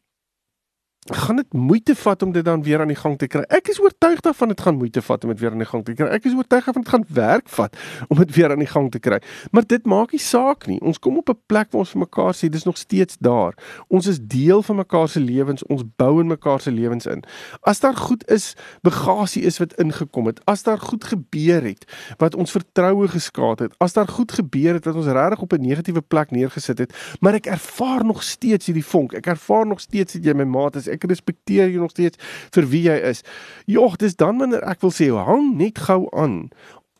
gaan 1.14 1.36
dit 1.36 1.52
moeite 1.52 1.94
vat 1.94 2.22
om 2.22 2.32
dit 2.32 2.44
dan 2.44 2.62
weer 2.62 2.80
aan 2.80 2.90
die 2.90 2.98
gang 2.98 3.18
te 3.18 3.26
kry. 3.26 3.42
Ek 3.48 3.68
is 3.68 3.78
oortuig 3.80 4.20
daarvan 4.20 4.48
dit 4.48 4.60
gaan 4.60 4.76
moeite 4.76 5.02
vat 5.02 5.24
om 5.24 5.30
dit 5.30 5.40
weer 5.40 5.50
aan 5.50 5.62
die 5.62 5.68
gang 5.68 5.84
te 5.84 5.94
kry. 5.94 6.08
Ek 6.10 6.24
is 6.26 6.34
oortuig 6.34 6.64
daarvan 6.64 6.82
dit 6.82 6.92
gaan 6.94 7.04
werk 7.08 7.48
vat 7.48 7.76
om 8.08 8.18
dit 8.18 8.34
weer 8.34 8.50
aan 8.50 8.62
die 8.62 8.70
gang 8.70 8.90
te 8.90 8.98
kry. 8.98 9.20
Maar 9.50 9.66
dit 9.66 9.86
maak 9.86 10.12
nie 10.12 10.20
saak 10.22 10.66
nie. 10.66 10.80
Ons 10.80 10.98
kom 10.98 11.16
op 11.16 11.30
'n 11.30 11.38
plek 11.46 11.70
waar 11.70 11.84
ons 11.84 11.90
vir 11.90 12.00
mekaar 12.00 12.34
sê 12.34 12.48
dis 12.48 12.64
nog 12.64 12.76
steeds 12.76 13.16
daar. 13.20 13.54
Ons 13.88 14.06
is 14.06 14.18
deel 14.20 14.62
van 14.62 14.76
mekaar 14.76 15.08
se 15.08 15.20
lewens. 15.20 15.66
Ons 15.66 15.82
bou 15.96 16.20
in 16.20 16.26
mekaar 16.26 16.60
se 16.60 16.70
lewens 16.70 17.06
in. 17.06 17.22
As 17.60 17.80
daar 17.80 17.96
goed 17.96 18.28
is, 18.30 18.54
bagasie 18.82 19.42
is 19.42 19.58
wat 19.58 19.74
ingekom 19.74 20.26
het. 20.26 20.40
As 20.44 20.62
daar 20.62 20.78
goed 20.78 21.04
gebeur 21.04 21.62
het 21.62 21.84
wat 22.18 22.34
ons 22.34 22.50
vertroue 22.50 23.08
geskaad 23.08 23.58
het. 23.58 23.74
As 23.78 23.92
daar 23.92 24.08
goed 24.08 24.32
gebeur 24.32 24.74
het 24.74 24.84
wat 24.84 24.94
ons 24.94 25.06
regtig 25.06 25.40
op 25.40 25.52
'n 25.52 25.60
negatiewe 25.60 26.00
plek 26.00 26.30
neergesit 26.30 26.78
het, 26.78 27.16
maar 27.20 27.34
ek 27.34 27.46
ervaar 27.46 28.04
nog 28.04 28.22
steeds 28.22 28.66
hierdie 28.66 28.84
vonk. 28.84 29.12
Ek 29.12 29.26
ervaar 29.26 29.66
nog 29.66 29.80
steeds 29.80 30.12
dat 30.12 30.24
jy 30.24 30.32
my 30.32 30.44
maat 30.44 30.76
is 30.76 30.86
ek 30.96 31.06
respekteer 31.10 31.70
jou 31.70 31.84
nog 31.84 31.94
steeds 31.94 32.18
vir 32.56 32.70
wie 32.72 32.82
jy 32.88 32.96
is. 33.12 33.22
Jogg, 33.70 34.00
dis 34.02 34.18
dan 34.18 34.42
wanneer 34.42 34.64
ek 34.66 34.82
wil 34.84 34.94
sê 34.94 35.10
hang 35.12 35.54
net 35.60 35.78
gou 35.86 36.06
aan. 36.16 36.46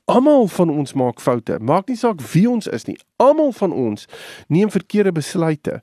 Almal 0.06 0.46
van 0.54 0.70
ons 0.70 0.94
maak 0.94 1.20
foute. 1.20 1.58
Maak 1.58 1.88
nie 1.90 1.98
saak 1.98 2.20
wie 2.30 2.46
ons 2.46 2.68
is 2.70 2.86
nie. 2.86 2.98
Almal 3.18 3.50
van 3.58 3.72
ons 3.74 4.06
neem 4.46 4.70
verkeerde 4.70 5.12
besluite. 5.16 5.80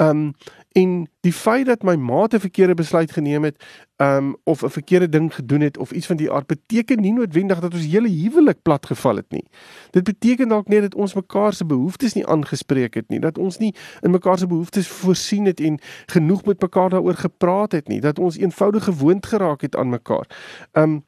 Um 0.00 0.32
en 0.76 1.06
die 1.24 1.32
feit 1.32 1.66
dat 1.66 1.82
my 1.82 1.94
ma 1.96 2.26
'n 2.28 2.40
verkeerde 2.40 2.74
besluit 2.74 3.12
geneem 3.12 3.44
het, 3.44 3.64
um 3.96 4.36
of 4.44 4.62
'n 4.62 4.68
verkeerde 4.68 5.08
ding 5.08 5.34
gedoen 5.34 5.60
het 5.60 5.78
of 5.78 5.90
iets 5.90 6.06
van 6.06 6.16
die 6.16 6.30
aard 6.30 6.46
beteken 6.46 7.00
nie 7.00 7.12
noodwendig 7.12 7.60
dat 7.60 7.74
ons 7.74 7.86
hele 7.86 8.08
huwelik 8.08 8.62
platgeval 8.62 9.16
het 9.16 9.30
nie. 9.30 9.44
Dit 9.90 10.04
beteken 10.04 10.48
dalk 10.48 10.68
net 10.68 10.80
dat 10.80 10.94
ons 10.94 11.14
mekaar 11.14 11.52
se 11.52 11.64
behoeftes 11.64 12.12
nie 12.12 12.26
aangespreek 12.26 12.94
het 12.94 13.08
nie, 13.08 13.20
dat 13.20 13.38
ons 13.38 13.58
nie 13.58 13.74
in 14.00 14.10
mekaar 14.10 14.38
se 14.38 14.46
behoeftes 14.46 14.88
voorsien 14.88 15.44
het 15.44 15.60
en 15.60 15.78
genoeg 16.06 16.44
met 16.44 16.60
mekaar 16.60 16.90
daaroor 16.90 17.14
gepraat 17.14 17.72
het 17.72 17.88
nie, 17.88 18.00
dat 18.00 18.18
ons 18.18 18.36
eenvoudig 18.36 18.84
gewoond 18.84 19.26
geraak 19.26 19.60
het 19.60 19.76
aan 19.76 19.88
mekaar. 19.88 20.26
Um 20.72 21.04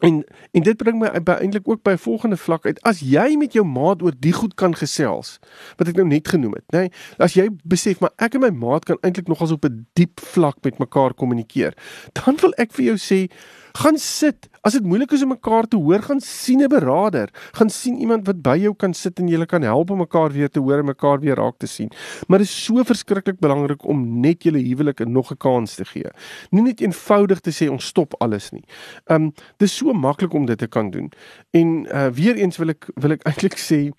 En 0.00 0.24
en 0.50 0.62
dit 0.62 0.76
bring 0.76 0.98
my 0.98 1.10
eintlik 1.12 1.68
ook 1.68 1.82
by 1.82 1.90
'n 1.90 1.98
volgende 1.98 2.36
vlak 2.36 2.66
uit. 2.66 2.82
As 2.82 3.00
jy 3.00 3.36
met 3.36 3.52
jou 3.52 3.66
maat 3.66 4.02
oor 4.02 4.12
die 4.18 4.32
goed 4.32 4.54
kan 4.54 4.74
gesels 4.74 5.38
wat 5.76 5.88
ek 5.88 5.96
nou 5.96 6.06
net 6.06 6.28
genoem 6.28 6.52
het, 6.52 6.64
nê? 6.72 6.78
Nee, 6.78 6.90
as 7.18 7.34
jy 7.34 7.48
besef 7.64 8.00
maar 8.00 8.12
ek 8.16 8.34
en 8.34 8.40
my 8.40 8.50
maat 8.50 8.84
kan 8.84 8.96
eintlik 9.00 9.28
nogals 9.28 9.50
op 9.50 9.64
'n 9.64 9.86
diep 9.92 10.20
vlak 10.20 10.56
met 10.62 10.78
mekaar 10.78 11.14
kommunikeer, 11.14 11.74
dan 12.12 12.36
wil 12.40 12.52
ek 12.56 12.72
vir 12.72 12.84
jou 12.84 12.96
sê, 12.96 13.30
gaan 13.72 13.98
sit. 13.98 14.48
As 14.62 14.72
dit 14.72 14.84
moeilik 14.84 15.12
is 15.12 15.22
om 15.22 15.32
mekaar 15.32 15.66
te 15.68 15.76
hoor, 15.76 16.02
gaan 16.02 16.20
sien 16.20 16.62
'n 16.62 16.68
beraader. 16.68 17.28
Gaan 17.52 17.70
sien 17.70 17.98
iemand 17.98 18.26
wat 18.26 18.42
by 18.42 18.56
jou 18.58 18.74
kan 18.74 18.94
sit 18.94 19.18
en 19.18 19.28
julle 19.28 19.46
kan 19.46 19.62
help 19.62 19.90
om 19.90 19.98
mekaar 19.98 20.32
weer 20.32 20.48
te 20.48 20.60
hoor 20.60 20.78
en 20.78 20.84
mekaar 20.84 21.20
weer 21.20 21.36
raak 21.36 21.58
te 21.58 21.66
sien. 21.66 21.90
Maar 22.28 22.38
dit 22.38 22.46
is 22.46 22.64
so 22.64 22.82
verskriklik 22.84 23.38
belangrik 23.40 23.84
om 23.84 24.20
net 24.20 24.42
julle 24.42 24.58
huwelik 24.58 25.06
nog 25.06 25.30
'n 25.30 25.36
kans 25.36 25.74
te 25.74 25.84
gee. 25.84 26.10
Nie 26.50 26.62
net 26.62 26.80
eenvoudig 26.80 27.40
te 27.40 27.50
sê 27.50 27.70
ons 27.70 27.84
stop 27.84 28.14
alles 28.20 28.50
nie. 28.50 28.64
Um 29.06 29.32
dis 29.56 29.76
so 29.76 29.92
maklik 29.92 30.32
om 30.32 30.46
dit 30.46 30.58
te 30.58 30.66
kan 30.66 30.90
doen. 30.90 31.12
En 31.50 31.86
uh 31.86 32.08
weer 32.10 32.36
eens 32.36 32.56
wil 32.56 32.68
ek 32.68 32.90
wil 32.94 33.10
ek 33.10 33.22
eintlik 33.28 33.58
sê 33.58 33.90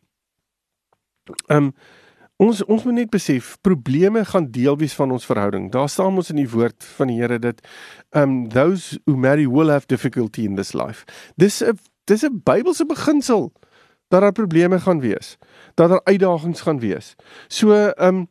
um 1.47 1.73
Ons 2.41 2.63
ons 2.65 2.83
moet 2.87 2.95
net 3.03 3.09
besef 3.13 3.53
probleme 3.61 4.23
gaan 4.25 4.47
deel 4.49 4.77
wees 4.81 4.95
van 4.97 5.11
ons 5.13 5.25
verhouding. 5.29 5.67
Daar 5.71 5.89
staan 5.89 6.17
ons 6.17 6.31
in 6.33 6.39
die 6.41 6.49
woord 6.49 6.83
van 6.97 7.11
die 7.11 7.19
Here 7.19 7.37
dat 7.39 7.61
um 8.17 8.47
those 8.49 8.97
who 9.05 9.13
marry 9.15 9.45
will 9.45 9.69
have 9.69 9.85
difficulty 9.91 10.47
in 10.49 10.57
this 10.57 10.73
life. 10.73 11.05
Dis 11.37 11.61
'n 11.61 11.77
dis 12.09 12.23
'n 12.25 12.41
Bybelse 12.43 12.85
beginsel 12.85 13.53
dat 14.09 14.21
daar 14.21 14.31
probleme 14.31 14.79
gaan 14.79 14.99
wees, 14.99 15.37
dat 15.75 15.89
daar 15.89 16.01
uitdagings 16.03 16.61
gaan 16.61 16.79
wees. 16.79 17.15
So 17.47 17.91
um 17.97 18.27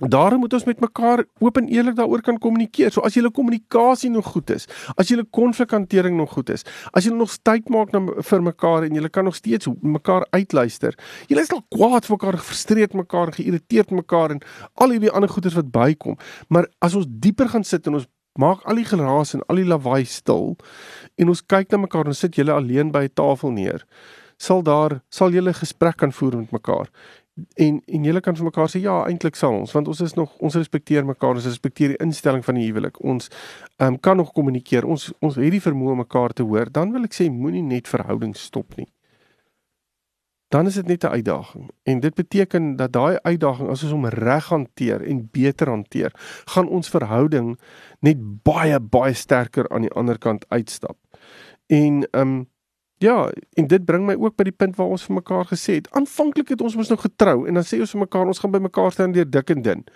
Daarom 0.00 0.40
moet 0.40 0.52
ons 0.52 0.64
met 0.64 0.80
mekaar 0.80 1.24
oop 1.38 1.56
en 1.56 1.68
eerlik 1.68 1.96
daaroor 1.96 2.22
kan 2.24 2.38
kommunikeer. 2.38 2.92
So 2.92 3.00
as 3.04 3.14
julle 3.14 3.30
kommunikasie 3.30 4.10
nog 4.10 4.26
goed 4.32 4.50
is, 4.50 4.64
as 4.94 5.08
julle 5.08 5.26
konflikhantering 5.30 6.16
nog 6.16 6.32
goed 6.32 6.50
is, 6.50 6.64
as 6.96 7.04
julle 7.04 7.18
nog 7.20 7.34
tyd 7.42 7.68
maak 7.68 7.92
na 7.92 8.00
vir 8.30 8.42
mekaar 8.42 8.86
en 8.88 8.94
julle 8.96 9.10
kan 9.12 9.24
nog 9.24 9.36
steeds 9.36 9.68
mekaar 9.80 10.26
uitluister. 10.30 10.96
Julle 11.28 11.44
is 11.44 11.52
al 11.52 11.64
kwaad 11.68 12.08
vir 12.08 12.16
mekaar, 12.16 12.38
gefrustreerd 12.40 12.96
mekaar, 12.96 13.34
geïrriteerd 13.36 13.90
mekaar 13.90 14.36
en 14.36 14.40
al 14.74 14.96
hierdie 14.96 15.12
ander 15.12 15.28
goeters 15.28 15.58
wat 15.58 15.68
bykom. 15.70 16.16
Maar 16.48 16.70
as 16.80 16.96
ons 16.96 17.06
dieper 17.08 17.52
gaan 17.52 17.64
sit 17.64 17.86
en 17.86 18.00
ons 18.00 18.08
maak 18.40 18.64
al 18.64 18.80
die 18.80 18.88
geraas 18.88 19.34
en 19.36 19.44
al 19.52 19.60
die 19.60 19.68
lawaai 19.68 20.06
stil 20.08 20.56
en 21.20 21.28
ons 21.28 21.44
kyk 21.44 21.72
na 21.72 21.84
mekaar 21.84 22.08
en 22.08 22.16
sit 22.16 22.38
julle 22.38 22.54
alleen 22.54 22.92
by 22.94 23.04
'n 23.04 23.14
tafel 23.14 23.50
neer, 23.50 23.84
sal 24.38 24.62
daar 24.62 25.02
sal 25.10 25.30
julle 25.30 25.52
gesprek 25.52 25.96
kan 25.96 26.12
voer 26.12 26.36
met 26.36 26.52
mekaar 26.52 26.88
en 27.54 27.82
en 27.86 28.04
julle 28.04 28.20
kan 28.20 28.36
vir 28.36 28.44
mekaar 28.44 28.70
sê 28.70 28.80
ja, 28.82 29.00
eintlik 29.08 29.36
sal 29.38 29.54
ons 29.60 29.72
want 29.76 29.88
ons 29.88 30.00
is 30.04 30.14
nog 30.18 30.36
ons 30.38 30.54
respekteer 30.58 31.06
mekaar, 31.06 31.34
ons 31.38 31.48
respekteer 31.48 31.94
die 31.94 32.00
instelling 32.04 32.44
van 32.44 32.58
die 32.58 32.66
huwelik. 32.68 33.00
Ons 33.00 33.30
um, 33.78 33.98
kan 34.00 34.16
nog 34.20 34.32
kommunikeer. 34.36 34.84
Ons 34.84 35.10
ons 35.20 35.36
het 35.40 35.52
die 35.54 35.62
vermoë 35.62 35.96
om 35.96 36.02
mekaar 36.04 36.34
te 36.36 36.46
hoor. 36.46 36.72
Dan 36.72 36.92
wil 36.92 37.06
ek 37.08 37.16
sê 37.16 37.30
moenie 37.30 37.64
net 37.66 37.88
verhoudings 37.88 38.42
stop 38.50 38.76
nie. 38.76 38.88
Dan 40.50 40.66
is 40.66 40.74
dit 40.74 40.86
net 40.86 41.04
'n 41.04 41.14
uitdaging. 41.14 41.70
En 41.82 42.00
dit 42.00 42.14
beteken 42.14 42.76
dat 42.76 42.92
daai 42.92 43.18
uitdaging 43.22 43.68
as 43.68 43.82
ons 43.82 43.92
hom 43.92 44.06
reg 44.06 44.48
hanteer 44.48 45.02
en 45.02 45.28
beter 45.30 45.68
hanteer, 45.68 46.12
gaan 46.44 46.68
ons 46.68 46.88
verhouding 46.88 47.58
net 48.00 48.18
baie 48.42 48.80
baie 48.80 49.14
sterker 49.14 49.68
aan 49.68 49.82
die 49.82 49.94
ander 49.94 50.18
kant 50.18 50.44
uitstap. 50.48 50.96
En 51.66 52.02
ehm 52.10 52.28
um, 52.28 52.48
Ja, 53.00 53.30
en 53.52 53.66
dit 53.66 53.84
bring 53.84 54.04
my 54.04 54.12
ook 54.20 54.34
by 54.36 54.44
die 54.44 54.52
punt 54.52 54.74
waar 54.76 54.90
ons 54.92 55.06
vir 55.08 55.14
mekaar 55.16 55.46
gesê 55.48 55.78
het. 55.78 55.86
Aanvanklik 55.96 56.50
het 56.52 56.60
ons 56.60 56.74
mos 56.76 56.90
nou 56.92 56.98
getrou 57.00 57.46
en 57.48 57.56
dan 57.56 57.64
sê 57.64 57.78
ons 57.80 57.94
vir 57.96 58.02
mekaar 58.02 58.28
ons 58.28 58.42
gaan 58.42 58.52
by 58.52 58.60
mekaar 58.60 58.92
staan 58.92 59.14
deur 59.16 59.24
dik 59.24 59.54
en 59.54 59.64
dun. 59.64 59.86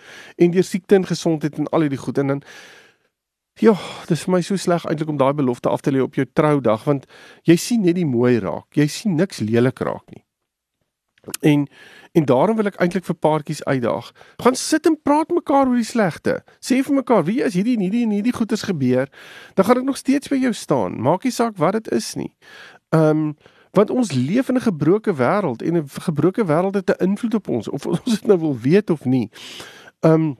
En 0.41 0.55
deur 0.55 0.65
siekte 0.65 0.97
en 0.97 1.05
gesondheid 1.05 1.59
en 1.61 1.69
al 1.69 1.85
hierdie 1.85 2.01
goed 2.01 2.17
en 2.23 2.33
dan 2.33 2.43
Ja, 3.61 3.75
dis 4.09 4.25
vir 4.25 4.33
my 4.33 4.41
so 4.43 4.57
sleg 4.59 4.83
eintlik 4.89 5.13
om 5.13 5.21
daai 5.21 5.37
belofte 5.37 5.69
af 5.69 5.85
te 5.85 5.93
lê 5.93 6.01
op 6.03 6.17
jou 6.17 6.25
troudag 6.33 6.89
want 6.89 7.05
jy 7.47 7.55
sien 7.55 7.85
net 7.85 7.95
die 7.95 8.09
mooi 8.09 8.39
raak. 8.43 8.65
Jy 8.73 8.87
sien 8.89 9.15
niks 9.15 9.39
lelik 9.45 9.85
raak 9.85 10.09
nie. 10.09 10.25
En 11.39 11.67
en 12.15 12.25
daarom 12.25 12.55
wil 12.55 12.69
ek 12.69 12.77
eintlik 12.79 13.03
vir 13.03 13.15
paartjies 13.19 13.63
uitdaag. 13.67 14.11
Gaan 14.39 14.55
sit 14.55 14.85
en 14.87 14.95
praat 15.03 15.33
mekaar 15.35 15.67
oor 15.67 15.75
die 15.75 15.87
slegte. 15.87 16.37
Sê 16.63 16.77
vir 16.79 16.95
mekaar, 16.95 17.25
wie 17.27 17.41
as 17.43 17.57
hierdie 17.57 17.73
en 17.75 17.83
hierdie 17.83 18.05
en 18.05 18.13
hierdie 18.15 18.31
goeters 18.35 18.63
gebeur, 18.63 19.09
dan 19.55 19.67
gaan 19.67 19.81
ek 19.81 19.89
nog 19.89 19.99
steeds 19.99 20.31
by 20.31 20.39
jou 20.39 20.53
staan. 20.55 20.95
Maak 21.03 21.27
nie 21.27 21.35
saak 21.35 21.57
wat 21.59 21.75
dit 21.75 21.91
is 21.97 22.13
nie. 22.15 22.31
Ehm 22.95 23.17
um, 23.17 23.35
want 23.75 23.89
ons 23.89 24.11
leef 24.11 24.49
in 24.49 24.55
'n 24.55 24.61
gebroke 24.61 25.13
wêreld 25.15 25.61
en 25.61 25.77
'n 25.77 25.89
gebroke 25.89 26.45
wêreld 26.45 26.75
het 26.75 26.89
'n 26.89 27.03
invloed 27.03 27.33
op 27.33 27.47
ons 27.47 27.67
of 27.67 27.85
ons 27.91 28.03
dit 28.03 28.25
nou 28.25 28.39
wil 28.39 28.57
weet 28.59 28.89
of 28.89 29.05
nie. 29.05 29.29
Ehm 29.99 30.13
um, 30.13 30.37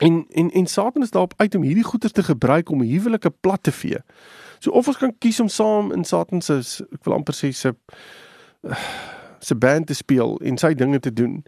en 0.00 0.26
en 0.28 0.50
en 0.50 0.66
Satan 0.66 1.02
is 1.02 1.10
daarop 1.10 1.34
uit 1.36 1.54
om 1.54 1.62
hierdie 1.62 1.84
goeters 1.84 2.12
te 2.12 2.22
gebruik 2.22 2.68
om 2.68 2.80
huwelike 2.80 3.30
plat 3.30 3.62
te 3.62 3.72
vee. 3.72 3.98
So 4.58 4.70
of 4.70 4.86
ons 4.86 4.96
kan 4.96 5.18
kies 5.18 5.40
om 5.40 5.48
saam 5.48 5.92
in 5.92 6.04
Satan 6.04 6.40
se 6.40 6.84
ek 6.92 7.04
wil 7.04 7.14
amper 7.14 7.34
sê 7.34 7.50
se 7.50 7.74
se 9.38 9.56
band 9.56 9.86
te 9.86 9.94
speel 9.94 10.38
en 10.40 10.58
sy 10.58 10.74
dinge 10.74 10.98
te 10.98 11.12
doen. 11.12 11.44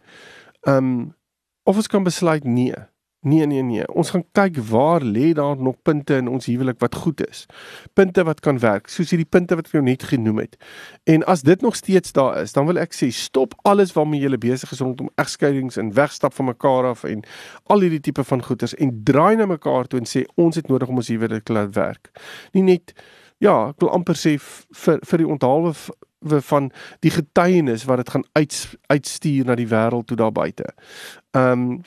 Um 0.61 1.15
of 1.63 1.77
ons 1.77 1.87
kan 1.87 2.03
besluit 2.03 2.45
nee. 2.45 2.75
Nee 3.25 3.47
nee 3.47 3.63
nee. 3.63 3.85
Ons 3.89 4.11
gaan 4.13 4.25
kyk 4.37 4.59
waar 4.69 5.01
lê 5.01 5.33
daar 5.33 5.57
nog 5.57 5.79
punte 5.83 6.17
in 6.21 6.29
ons 6.29 6.45
huwelik 6.47 6.77
wat 6.79 6.95
goed 6.95 7.23
is. 7.25 7.47
Punte 7.97 8.25
wat 8.29 8.43
kan 8.45 8.59
werk, 8.61 8.91
soos 8.93 9.15
hierdie 9.15 9.29
punte 9.29 9.57
wat 9.57 9.71
ek 9.71 9.79
jou 9.79 9.83
net 9.85 10.05
genoem 10.11 10.43
het. 10.43 10.59
En 11.09 11.25
as 11.25 11.41
dit 11.43 11.65
nog 11.65 11.77
steeds 11.77 12.13
daar 12.13 12.37
is, 12.43 12.53
dan 12.53 12.69
wil 12.69 12.83
ek 12.83 12.93
sê 12.93 13.09
stop 13.09 13.57
alles 13.65 13.95
waarmee 13.97 14.21
jy 14.21 14.37
besig 14.37 14.77
is 14.77 14.85
rondom 14.85 15.09
egskeidings 15.17 15.81
en 15.81 15.95
wegstap 15.97 16.37
van 16.37 16.53
mekaar 16.53 16.91
af 16.93 17.07
en 17.09 17.25
al 17.73 17.87
hierdie 17.87 18.03
tipe 18.05 18.25
van 18.29 18.45
goeters 18.45 18.77
en 18.77 18.93
draai 19.09 19.37
na 19.41 19.49
mekaar 19.49 19.89
toe 19.89 20.05
en 20.05 20.11
sê 20.11 20.27
ons 20.37 20.61
het 20.61 20.69
nodig 20.69 20.93
om 20.93 21.01
ons 21.01 21.09
huwelik 21.09 21.49
te 21.49 21.57
laat 21.57 21.73
werk. 21.75 22.13
Nie 22.53 22.69
net 22.69 22.93
ja, 23.41 23.71
ek 23.73 23.81
wil 23.81 23.95
amper 23.97 24.21
sê 24.21 24.37
vir 24.37 25.01
vir 25.01 25.25
die 25.25 25.33
onthaalwe 25.33 25.73
van 26.45 26.71
die 27.05 27.13
getuienis 27.13 27.85
wat 27.85 28.01
dit 28.01 28.11
gaan 28.11 28.25
uit, 28.33 28.55
uitstuur 28.93 29.49
na 29.49 29.57
die 29.57 29.69
wêreld 29.69 30.07
toe 30.09 30.17
daar 30.21 30.33
buite. 30.33 30.75
Ehm 31.33 31.53
um, 31.53 31.83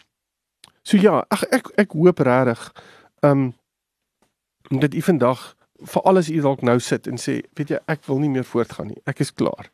so 0.87 0.97
ja, 0.97 1.21
ag 1.29 1.43
ek 1.51 1.71
ek 1.83 1.95
hoop 1.97 2.23
regtig 2.23 2.67
ehm 3.25 3.47
um, 3.47 3.53
dat 4.79 4.93
u 4.93 5.01
vandag 5.01 5.55
vir 5.79 6.01
alles 6.09 6.29
u 6.29 6.41
dalk 6.41 6.61
nou 6.61 6.79
sit 6.79 7.07
en 7.07 7.19
sê, 7.21 7.41
weet 7.55 7.69
jy, 7.71 7.79
ek 7.87 8.01
wil 8.07 8.19
nie 8.19 8.29
meer 8.29 8.43
voortgaan 8.43 8.89
nie. 8.91 9.01
Ek 9.07 9.21
is 9.23 9.31
klaar 9.31 9.69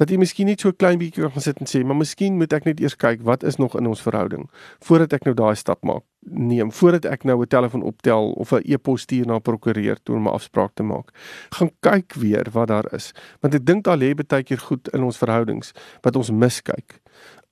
dat 0.00 0.10
jy 0.10 0.16
miskien 0.18 0.48
net 0.50 0.60
so 0.60 0.68
'n 0.68 0.76
klein 0.76 0.98
bietjie 0.98 1.22
kan 1.22 1.40
sit 1.40 1.60
en 1.60 1.66
sê, 1.70 1.84
maar 1.86 1.96
miskien 1.96 2.36
moet 2.36 2.52
ek 2.52 2.64
net 2.64 2.80
eers 2.80 2.96
kyk 2.96 3.22
wat 3.22 3.44
is 3.44 3.56
nog 3.58 3.76
in 3.78 3.86
ons 3.86 4.02
verhouding 4.02 4.50
voordat 4.82 5.12
ek 5.12 5.24
nou 5.24 5.34
daai 5.34 5.54
stap 5.54 5.84
maak. 5.84 6.02
Neem 6.26 6.72
voordat 6.72 7.04
ek 7.04 7.24
nou 7.24 7.40
'n 7.40 7.46
telefoon 7.46 7.82
optel 7.82 8.32
of 8.32 8.52
'n 8.52 8.62
e-pos 8.64 9.02
stuur 9.02 9.26
na 9.26 9.38
prokureur 9.38 9.96
toe 10.02 10.16
om 10.16 10.26
'n 10.26 10.34
afspraak 10.34 10.74
te 10.74 10.82
maak. 10.82 11.14
Gaan 11.50 11.70
kyk 11.80 12.14
weer 12.14 12.46
wat 12.52 12.68
daar 12.68 12.92
is, 12.92 13.12
want 13.40 13.54
ek 13.54 13.64
dink 13.64 13.84
daar 13.84 13.96
lê 13.96 14.14
baie 14.14 14.42
keer 14.42 14.58
goed 14.58 14.88
in 14.88 15.02
ons 15.02 15.18
verhoudings 15.18 15.72
wat 16.02 16.16
ons 16.16 16.30
miskyk. 16.30 17.00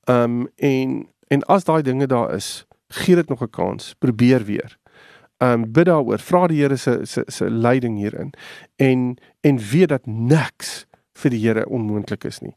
Um 0.09 0.49
en 0.57 1.12
en 1.33 1.45
as 1.49 1.65
daai 1.65 1.83
dinge 1.87 2.07
daar 2.11 2.35
is, 2.37 2.65
gee 2.93 3.17
dit 3.17 3.29
nog 3.29 3.43
'n 3.43 3.51
kans. 3.51 3.95
Probeer 3.99 4.45
weer. 4.45 4.79
Um 5.39 5.73
bid 5.73 5.87
daaroor, 5.87 6.19
vra 6.19 6.47
die 6.47 6.61
Here 6.63 6.77
se 6.77 7.01
se 7.03 7.25
se 7.27 7.51
leiding 7.51 7.99
hierin 7.99 8.33
en 8.77 9.17
en 9.41 9.59
weet 9.59 9.89
dat 9.89 10.07
niks 10.07 10.87
vir 11.13 11.31
die 11.31 11.41
Here 11.47 11.69
onmoontlik 11.69 12.25
is 12.25 12.41
nie. 12.41 12.57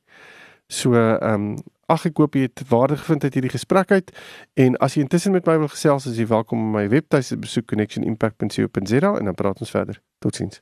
So 0.67 0.93
um, 1.21 1.57
ag 1.85 2.05
ek 2.05 2.17
hoop 2.17 2.35
jy 2.35 2.47
het 2.47 2.63
waarde 2.69 2.97
gevind 2.97 3.23
uit 3.23 3.33
hierdie 3.33 3.53
gesprek 3.53 3.91
uit 3.91 4.11
en 4.53 4.77
as 4.77 4.93
jy 4.93 5.05
intussen 5.05 5.31
met 5.31 5.45
my 5.45 5.57
wil 5.57 5.67
gesels 5.67 6.07
as 6.07 6.17
jy 6.17 6.25
welkom 6.27 6.59
om 6.59 6.71
my 6.71 6.87
webtuiste 6.89 7.37
besoek 7.37 7.67
connectionimpact.co.za 7.73 9.17
en 9.17 9.25
dan 9.25 9.35
praat 9.35 9.59
ons 9.59 9.71
verder. 9.71 10.01
Totsiens. 10.19 10.61